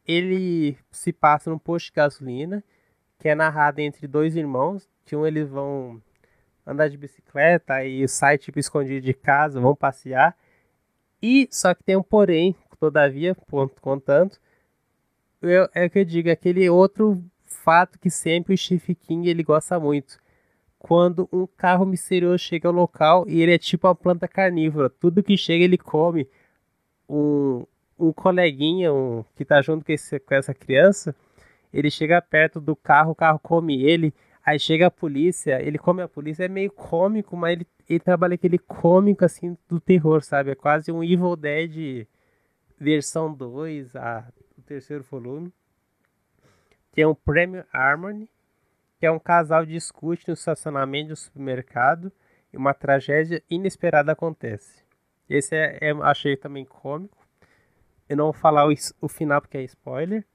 [0.08, 2.64] ele se passa num posto de gasolina
[3.20, 6.02] que é narrado entre dois irmãos, que um eles vão
[6.66, 10.36] andar de bicicleta e sai tipo escondido de casa, vão passear.
[11.22, 14.38] E só que tem um porém, todavia, ponto contando,
[15.42, 17.24] eu, é que eu digo, aquele outro
[17.66, 20.20] fato que sempre o Stephen King ele gosta muito.
[20.78, 25.24] Quando um carro misterioso chega ao local e ele é tipo uma planta carnívora, tudo
[25.24, 26.30] que chega ele come.
[27.10, 27.66] Um,
[27.98, 31.16] um coleguinha um, que tá junto com, esse, com essa criança,
[31.74, 34.14] ele chega perto do carro, o carro come ele,
[34.46, 38.36] aí chega a polícia, ele come a polícia, é meio cômico, mas ele, ele trabalha
[38.36, 40.52] aquele cômico assim do terror, sabe?
[40.52, 42.06] É quase um Evil Dead
[42.80, 45.52] versão 2, a, o terceiro volume.
[46.96, 48.30] Tem um Premium Harmony,
[48.98, 52.10] que é um casal discute no estacionamento do supermercado
[52.54, 54.82] e uma tragédia inesperada acontece.
[55.30, 57.18] Esse é, é achei também cômico.
[58.08, 60.26] Eu não vou falar o, o final porque é spoiler.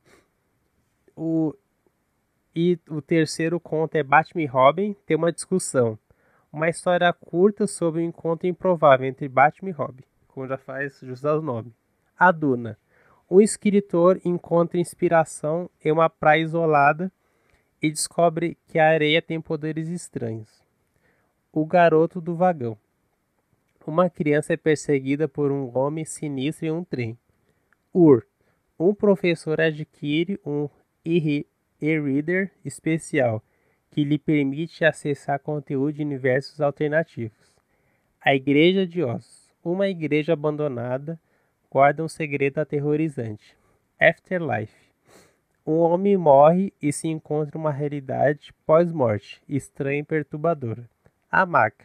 [1.17, 1.55] O,
[2.55, 5.99] e o terceiro conto é Batman e Robin, tem uma discussão.
[6.53, 11.25] Uma história curta sobre um encontro improvável entre Batman e Robin, como já faz jus
[11.25, 11.75] ao nome.
[12.19, 12.77] A Duna.
[13.31, 17.13] Um escritor encontra inspiração em uma praia isolada
[17.81, 20.61] e descobre que a areia tem poderes estranhos.
[21.53, 22.77] O garoto do vagão.
[23.87, 27.17] Uma criança é perseguida por um homem sinistro em um trem.
[27.95, 28.27] Ur.
[28.79, 30.69] Um professor adquire um
[31.05, 33.43] e-reader especial
[33.91, 37.57] que lhe permite acessar conteúdo de universos alternativos.
[38.21, 39.49] A Igreja de Oz.
[39.63, 41.21] Uma igreja abandonada
[41.71, 43.57] guarda um segredo aterrorizante.
[44.01, 44.91] Afterlife.
[45.65, 50.89] Um homem morre e se encontra uma realidade pós-morte, estranha e perturbadora.
[51.31, 51.85] A maca.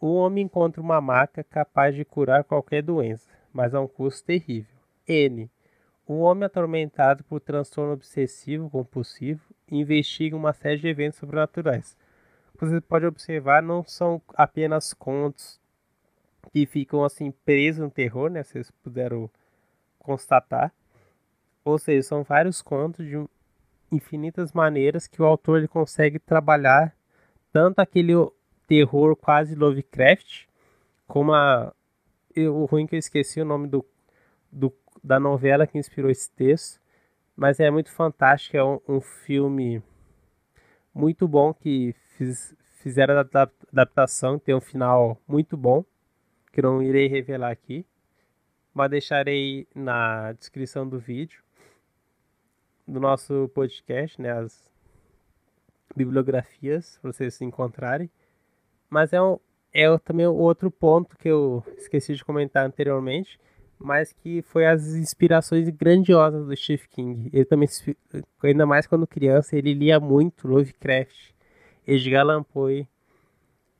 [0.00, 4.74] Um homem encontra uma maca capaz de curar qualquer doença, mas a um custo terrível.
[5.06, 5.50] N.
[6.08, 11.96] Um homem atormentado por transtorno obsessivo compulsivo investiga uma série de eventos sobrenaturais.
[12.58, 15.60] Você pode observar, não são apenas contos
[16.52, 18.42] que ficam assim presos no terror, né?
[18.42, 19.30] Vocês puderam
[19.98, 20.72] constatar.
[21.64, 23.16] Ou seja, são vários contos de
[23.90, 26.94] infinitas maneiras que o autor ele consegue trabalhar
[27.52, 28.12] tanto aquele
[28.66, 30.46] terror quase Lovecraft,
[31.06, 31.72] como a
[32.36, 33.84] o ruim que eu esqueci o nome do,
[34.52, 34.70] do
[35.02, 36.80] da novela que inspirou esse texto,
[37.34, 39.82] mas é muito fantástico, é um, um filme
[40.92, 45.84] muito bom que fiz, fizeram a adaptação, tem um final muito bom,
[46.56, 47.84] que não irei revelar aqui,
[48.72, 51.42] mas deixarei na descrição do vídeo
[52.88, 54.72] do nosso podcast, né, as
[55.94, 58.10] bibliografias para vocês se encontrarem.
[58.88, 59.38] Mas é, um,
[59.70, 63.38] é também outro ponto que eu esqueci de comentar anteriormente,
[63.78, 67.30] mas que foi as inspirações grandiosas do Stephen King.
[67.34, 67.68] Ele também,
[68.42, 71.32] ainda mais quando criança, ele lia muito Lovecraft,
[71.86, 72.88] Edgar Allan Poe,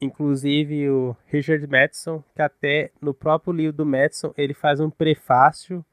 [0.00, 5.84] inclusive o Richard Madison, que até no próprio livro do Madison ele faz um prefácio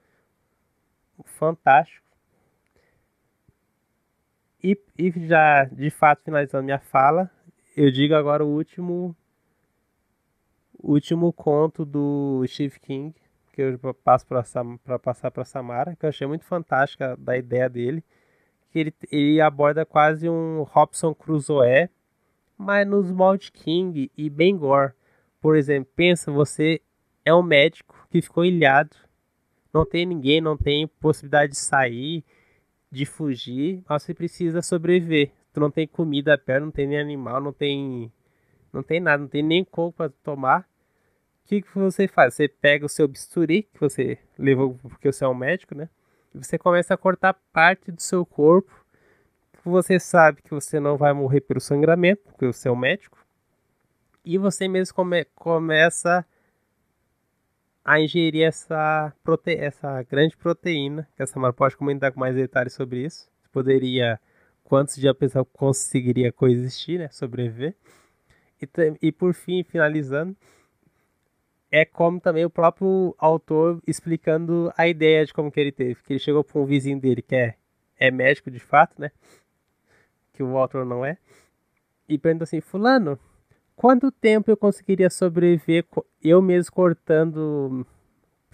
[1.25, 2.03] fantástico.
[4.63, 7.29] E, e já de fato finalizando minha fala,
[7.75, 9.15] eu digo agora o último
[10.81, 13.15] último conto do Steve King,
[13.53, 18.03] que eu passo para passar para Samara, que eu achei muito fantástica da ideia dele,
[18.69, 21.89] que ele, ele aborda quase um Robson Crusoe,
[22.57, 24.93] mas nos moldes King e Bengor.
[25.41, 26.81] Por exemplo, pensa, você
[27.25, 28.95] é um médico que ficou ilhado,
[29.73, 32.23] não tem ninguém, não tem possibilidade de sair,
[32.91, 35.31] de fugir, mas você precisa sobreviver.
[35.51, 38.11] Tu não tem comida perto, não tem nem animal, não tem
[38.71, 40.67] não tem nada, não tem nem coco para tomar
[41.43, 42.33] o que, que você faz?
[42.33, 45.89] Você pega o seu bisturi, que você levou porque você é um médico, né?
[46.33, 48.71] E você começa a cortar parte do seu corpo.
[49.63, 53.17] Você sabe que você não vai morrer pelo sangramento, porque você é um médico.
[54.25, 56.25] E você mesmo come, começa
[57.83, 62.73] a ingerir essa, prote, essa grande proteína, que a Samara pode comentar com mais detalhes
[62.73, 63.29] sobre isso.
[63.51, 64.19] Poderia,
[64.63, 67.09] quantos dias a pessoa conseguiria coexistir, né?
[67.09, 67.75] Sobreviver.
[68.61, 68.67] E,
[69.01, 70.35] e por fim, finalizando,
[71.71, 75.95] é como também o próprio autor explicando a ideia de como que ele teve.
[75.95, 77.55] Que ele chegou para um vizinho dele que é,
[77.97, 79.11] é médico de fato, né?
[80.33, 81.17] Que o autor não é.
[82.09, 83.17] E pergunta assim, fulano,
[83.75, 85.85] quanto tempo eu conseguiria sobreviver
[86.21, 87.85] eu mesmo cortando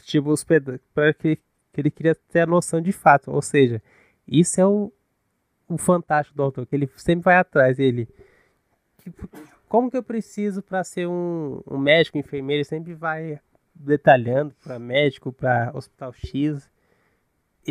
[0.03, 1.36] tipo os pedaços para que,
[1.71, 3.32] que ele queria ter a noção de fato.
[3.32, 3.82] Ou seja,
[4.27, 4.91] isso é o,
[5.67, 7.80] o fantástico do autor, que ele sempre vai atrás.
[7.80, 8.07] Ele
[9.69, 13.39] como que eu preciso para ser um, um médico, enfermeiro, sempre vai
[13.73, 16.69] detalhando para médico, para hospital X.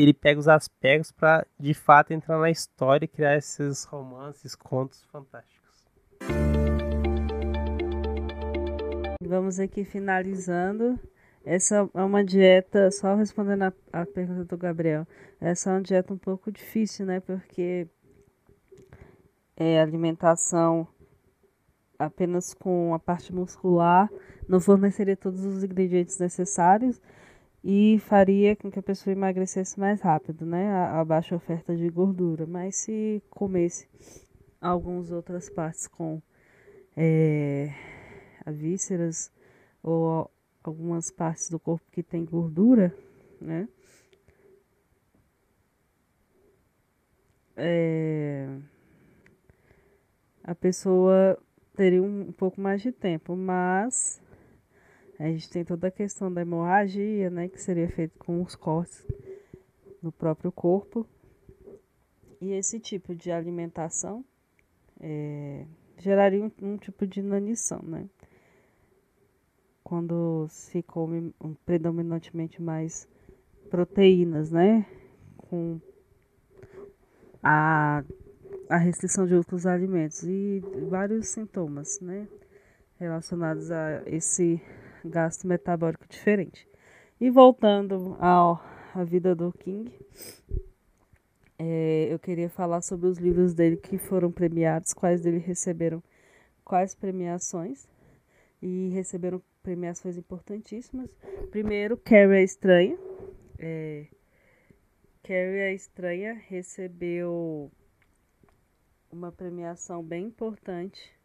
[0.00, 5.02] Ele pega os aspectos para de fato entrar na história e criar esses romances, contos
[5.10, 5.84] fantásticos.
[9.20, 11.00] Vamos aqui finalizando.
[11.44, 15.04] Essa é uma dieta, só respondendo a, a pergunta do Gabriel,
[15.40, 17.18] essa é uma dieta um pouco difícil, né?
[17.18, 17.88] Porque
[19.56, 20.86] é alimentação
[21.98, 24.08] apenas com a parte muscular
[24.48, 27.00] não forneceria todos os ingredientes necessários
[27.62, 30.70] e faria com que a pessoa emagrecesse mais rápido, né?
[30.70, 32.46] A, a baixa oferta de gordura.
[32.46, 33.88] Mas se comesse
[34.60, 36.20] algumas outras partes com
[36.96, 37.72] é,
[38.46, 39.30] vísceras
[39.82, 40.30] ou
[40.62, 42.94] algumas partes do corpo que tem gordura,
[43.40, 43.68] né?
[47.56, 48.46] É,
[50.44, 51.36] a pessoa
[51.76, 54.20] teria um, pouco mais de tempo, mas
[55.18, 59.06] a gente tem toda a questão da hemorragia, né, que seria feito com os cortes
[60.02, 61.06] no próprio corpo.
[62.40, 64.24] E esse tipo de alimentação
[65.00, 65.64] é,
[65.98, 68.08] geraria um, um, tipo de inanição, né?
[69.82, 71.34] Quando se come
[71.66, 73.08] predominantemente mais
[73.68, 74.86] proteínas, né?
[75.36, 75.80] Com
[77.42, 78.04] a
[78.68, 82.28] a restrição de outros alimentos e vários sintomas, né,
[82.98, 84.60] relacionados a esse
[85.04, 86.68] gasto metabólico diferente.
[87.20, 88.62] E voltando ao,
[88.94, 89.92] à vida do King,
[91.58, 96.02] é, eu queria falar sobre os livros dele que foram premiados, quais dele receberam
[96.64, 97.88] quais premiações
[98.62, 101.10] e receberam premiações importantíssimas.
[101.50, 102.98] Primeiro, Carrie a Estranha.
[103.58, 104.06] É,
[105.22, 107.70] Carrie a Estranha recebeu
[109.10, 111.17] uma premiação bem importante.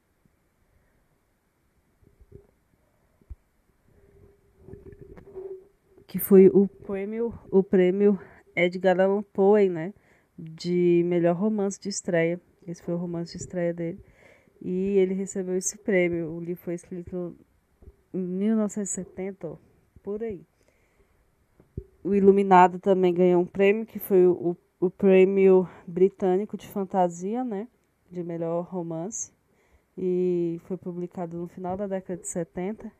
[6.13, 8.19] Que foi o prêmio, o prêmio
[8.55, 9.95] Edgar Allan Poe, né?
[10.37, 12.39] de melhor romance de estreia.
[12.67, 13.99] Esse foi o romance de estreia dele.
[14.61, 16.29] E ele recebeu esse prêmio.
[16.29, 17.35] O livro foi escrito
[18.13, 19.57] em 1970,
[20.03, 20.45] por aí.
[22.03, 27.67] O Iluminado também ganhou um prêmio, que foi o, o prêmio britânico de fantasia, né?
[28.11, 29.31] De melhor romance.
[29.97, 32.91] E foi publicado no final da década de 70.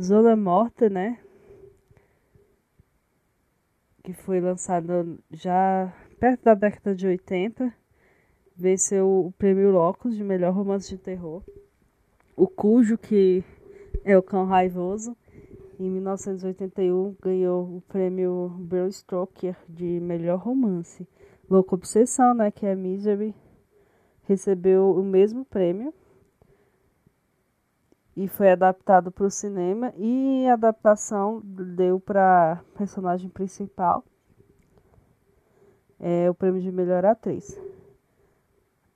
[0.00, 1.18] Zona Morta, né?
[4.06, 7.74] Que foi lançado já perto da década de 80,
[8.56, 11.42] venceu o prêmio Locus de melhor romance de terror.
[12.36, 13.42] O Cujo, que
[14.04, 15.16] é o cão raivoso,
[15.80, 21.04] em 1981 ganhou o prêmio Bram Stoker de melhor romance.
[21.50, 23.34] Louca Obsessão, né, que é Misery,
[24.22, 25.92] recebeu o mesmo prêmio
[28.16, 34.02] e foi adaptado para o cinema e a adaptação deu para personagem principal
[36.00, 37.60] é, o prêmio de melhor atriz.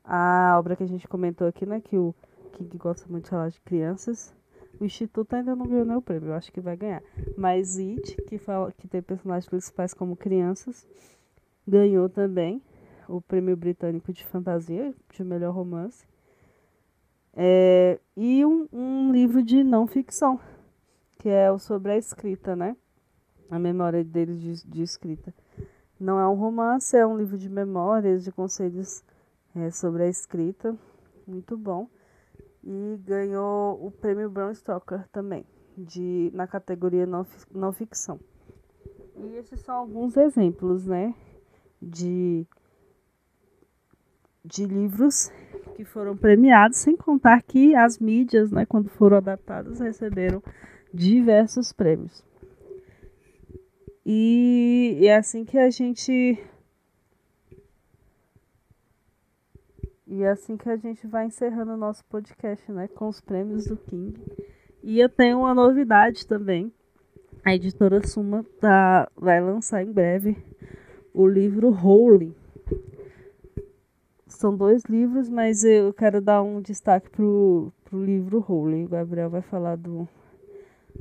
[0.04, 2.14] A obra que a gente comentou aqui, né, que o
[2.52, 4.34] King gosta muito de falar de crianças,
[4.80, 7.02] o Instituto ainda não ganhou o prêmio, eu acho que vai ganhar.
[7.36, 10.86] Mas It, que, fala, que tem personagens principais como crianças,
[11.68, 12.62] ganhou também
[13.06, 16.09] o prêmio britânico de fantasia, de melhor romance.
[17.34, 20.40] É, e um, um livro de não ficção,
[21.18, 22.76] que é o sobre a escrita, né?
[23.50, 25.34] A memória dele de, de escrita.
[25.98, 29.04] Não é um romance, é um livro de memórias, de conselhos
[29.54, 30.76] é, sobre a escrita.
[31.26, 31.88] Muito bom.
[32.64, 35.44] E ganhou o prêmio Brown Stoker também,
[35.76, 38.18] de, na categoria não, não ficção.
[39.16, 41.14] E esses são alguns exemplos, né?
[41.80, 42.46] De,
[44.44, 45.30] de livros
[45.74, 50.42] que foram premiados, sem contar que as mídias, né, quando foram adaptadas, receberam
[50.92, 52.24] diversos prêmios.
[54.04, 56.38] E é assim que a gente.
[60.06, 62.88] E é assim que a gente vai encerrando o nosso podcast, né?
[62.88, 64.20] Com os prêmios do King.
[64.82, 66.72] E eu tenho uma novidade também.
[67.44, 70.36] A editora Suma tá, vai lançar em breve
[71.14, 72.34] o livro Holy.
[74.40, 78.86] São dois livros, mas eu quero dar um destaque pro, pro livro Holy.
[78.86, 80.08] O Gabriel vai falar do,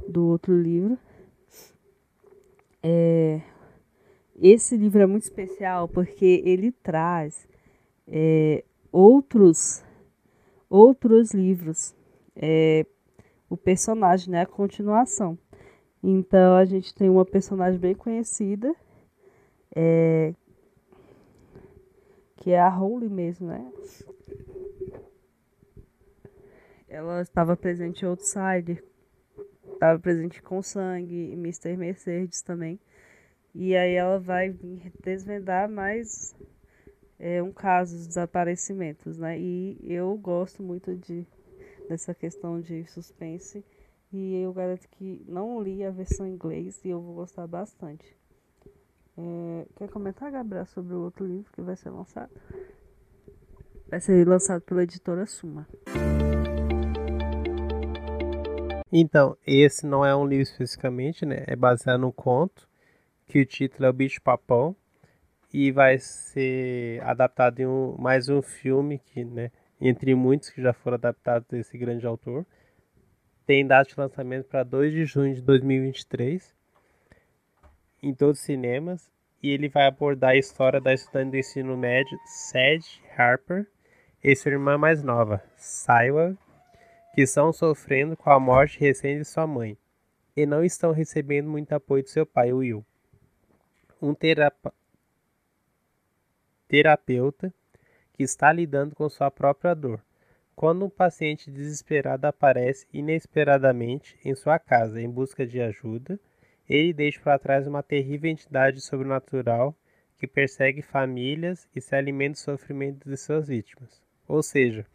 [0.09, 0.99] do outro livro.
[2.83, 3.39] É,
[4.37, 7.47] esse livro é muito especial porque ele traz
[8.05, 9.85] é, outros
[10.69, 11.95] outros livros,
[12.35, 12.85] é,
[13.49, 15.39] o personagem, né, a continuação.
[16.03, 18.75] Então a gente tem uma personagem bem conhecida,
[19.73, 20.33] é,
[22.39, 23.71] que é a Holly mesmo, né?
[26.87, 28.83] Ela estava presente em Outsider,
[29.73, 31.75] estava presente com sangue, e Mr.
[31.75, 32.79] Mercedes também.
[33.53, 34.55] E aí ela vai
[35.03, 36.33] desvendar mais
[37.19, 39.37] é, um caso de desaparecimentos, né?
[39.37, 41.27] E eu gosto muito de
[41.89, 43.65] dessa questão de suspense.
[44.11, 48.18] E eu garanto que não li a versão em inglês e eu vou gostar bastante.
[49.22, 52.32] É, quer comentar, Gabriel, sobre o outro livro que vai ser lançado?
[53.89, 55.67] Vai ser lançado pela editora Suma.
[58.89, 61.43] Então, esse não é um livro especificamente, né?
[61.47, 62.65] É baseado num conto,
[63.28, 64.74] que o título é O Bicho Papão,
[65.53, 69.51] e vai ser adaptado em um, mais um filme, que, né,
[69.82, 72.45] entre muitos que já foram adaptados desse grande autor.
[73.45, 76.55] Tem data de lançamento para 2 de junho de 2023,
[78.01, 82.17] em todos os cinemas, e ele vai abordar a história da estudante do ensino médio,
[82.25, 83.65] Sadie Harper,
[84.23, 86.37] e sua irmã mais nova, Saiwa
[87.13, 89.77] que estão sofrendo com a morte recente de sua mãe
[90.35, 92.85] e não estão recebendo muito apoio de seu pai, Will.
[94.01, 94.73] Um terapa
[96.67, 97.53] terapeuta
[98.13, 100.01] que está lidando com sua própria dor.
[100.55, 106.19] Quando um paciente desesperado aparece inesperadamente em sua casa em busca de ajuda,
[106.70, 109.76] ele deixa para trás uma terrível entidade sobrenatural
[110.17, 114.01] que persegue famílias e se alimenta do sofrimento de suas vítimas.
[114.28, 114.86] Ou seja,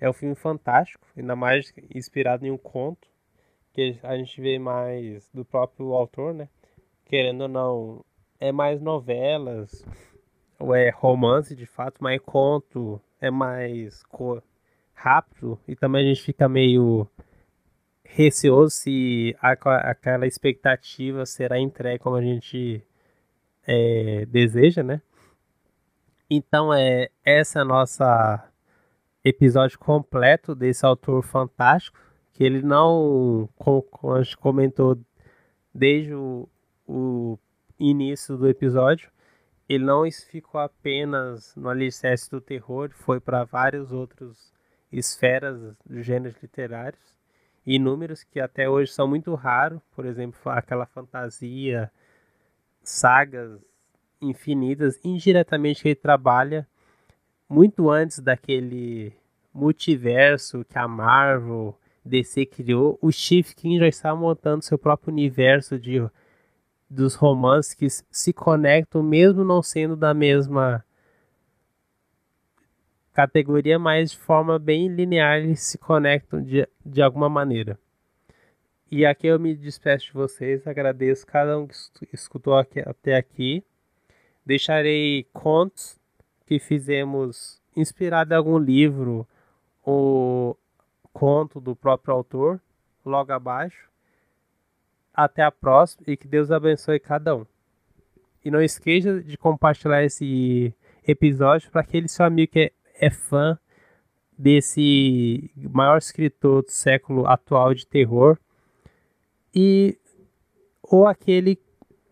[0.00, 3.06] é um filme fantástico, ainda mais inspirado em um conto,
[3.72, 6.48] que a gente vê mais do próprio autor, né?
[7.04, 8.04] Querendo ou não,
[8.40, 9.84] é mais novelas,
[10.58, 14.02] ou é romance de fato, mas conto, é mais
[14.94, 17.06] rápido, e também a gente fica meio
[18.14, 22.82] receoso se aquela expectativa será entregue como a gente
[23.66, 25.00] é, deseja, né?
[26.28, 28.48] Então é essa é nossa
[29.24, 31.98] episódio completo desse autor fantástico,
[32.32, 34.98] que ele não, como a gente comentou
[35.74, 36.48] desde o,
[36.86, 37.38] o
[37.78, 39.10] início do episódio,
[39.68, 44.52] ele não ficou apenas no alicerce do terror, foi para vários outros
[44.90, 47.19] esferas dos gêneros literários,
[47.66, 51.90] inúmeros que até hoje são muito raros, por exemplo, aquela fantasia,
[52.82, 53.60] sagas
[54.20, 56.66] infinitas, indiretamente que ele trabalha
[57.48, 59.12] muito antes daquele
[59.52, 65.78] multiverso que a Marvel, DC criou, o Steve King já estava montando seu próprio universo
[65.78, 66.00] de
[66.88, 70.84] dos romances que se conectam mesmo não sendo da mesma
[73.12, 77.78] categoria, mas de forma bem linear eles se conectam de, de alguma maneira.
[78.90, 81.74] E aqui eu me despeço de vocês, agradeço cada um que
[82.12, 83.62] escutou aqui, até aqui.
[84.44, 85.96] Deixarei contos
[86.44, 89.26] que fizemos inspirado em algum livro
[89.84, 90.58] ou
[91.12, 92.60] conto do próprio autor
[93.04, 93.88] logo abaixo.
[95.14, 97.46] Até a próxima e que Deus abençoe cada um.
[98.44, 100.74] E não esqueça de compartilhar esse
[101.06, 103.58] episódio para aquele seu amigo que é, é fã
[104.38, 108.38] desse maior escritor do século atual de terror
[109.54, 109.98] e
[110.82, 111.58] ou aquele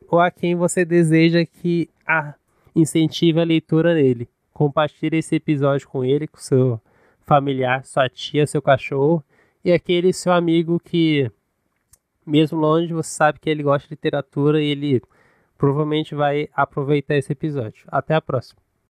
[0.08, 2.34] ou a quem você deseja que a
[2.74, 4.28] incentive a leitura nele.
[4.52, 6.80] Compartilhe esse episódio com ele, com seu
[7.20, 9.22] familiar, sua tia, seu cachorro
[9.64, 11.30] e aquele seu amigo que
[12.26, 15.02] mesmo longe você sabe que ele gosta de literatura e ele
[15.56, 17.84] provavelmente vai aproveitar esse episódio.
[17.88, 18.67] Até a próxima.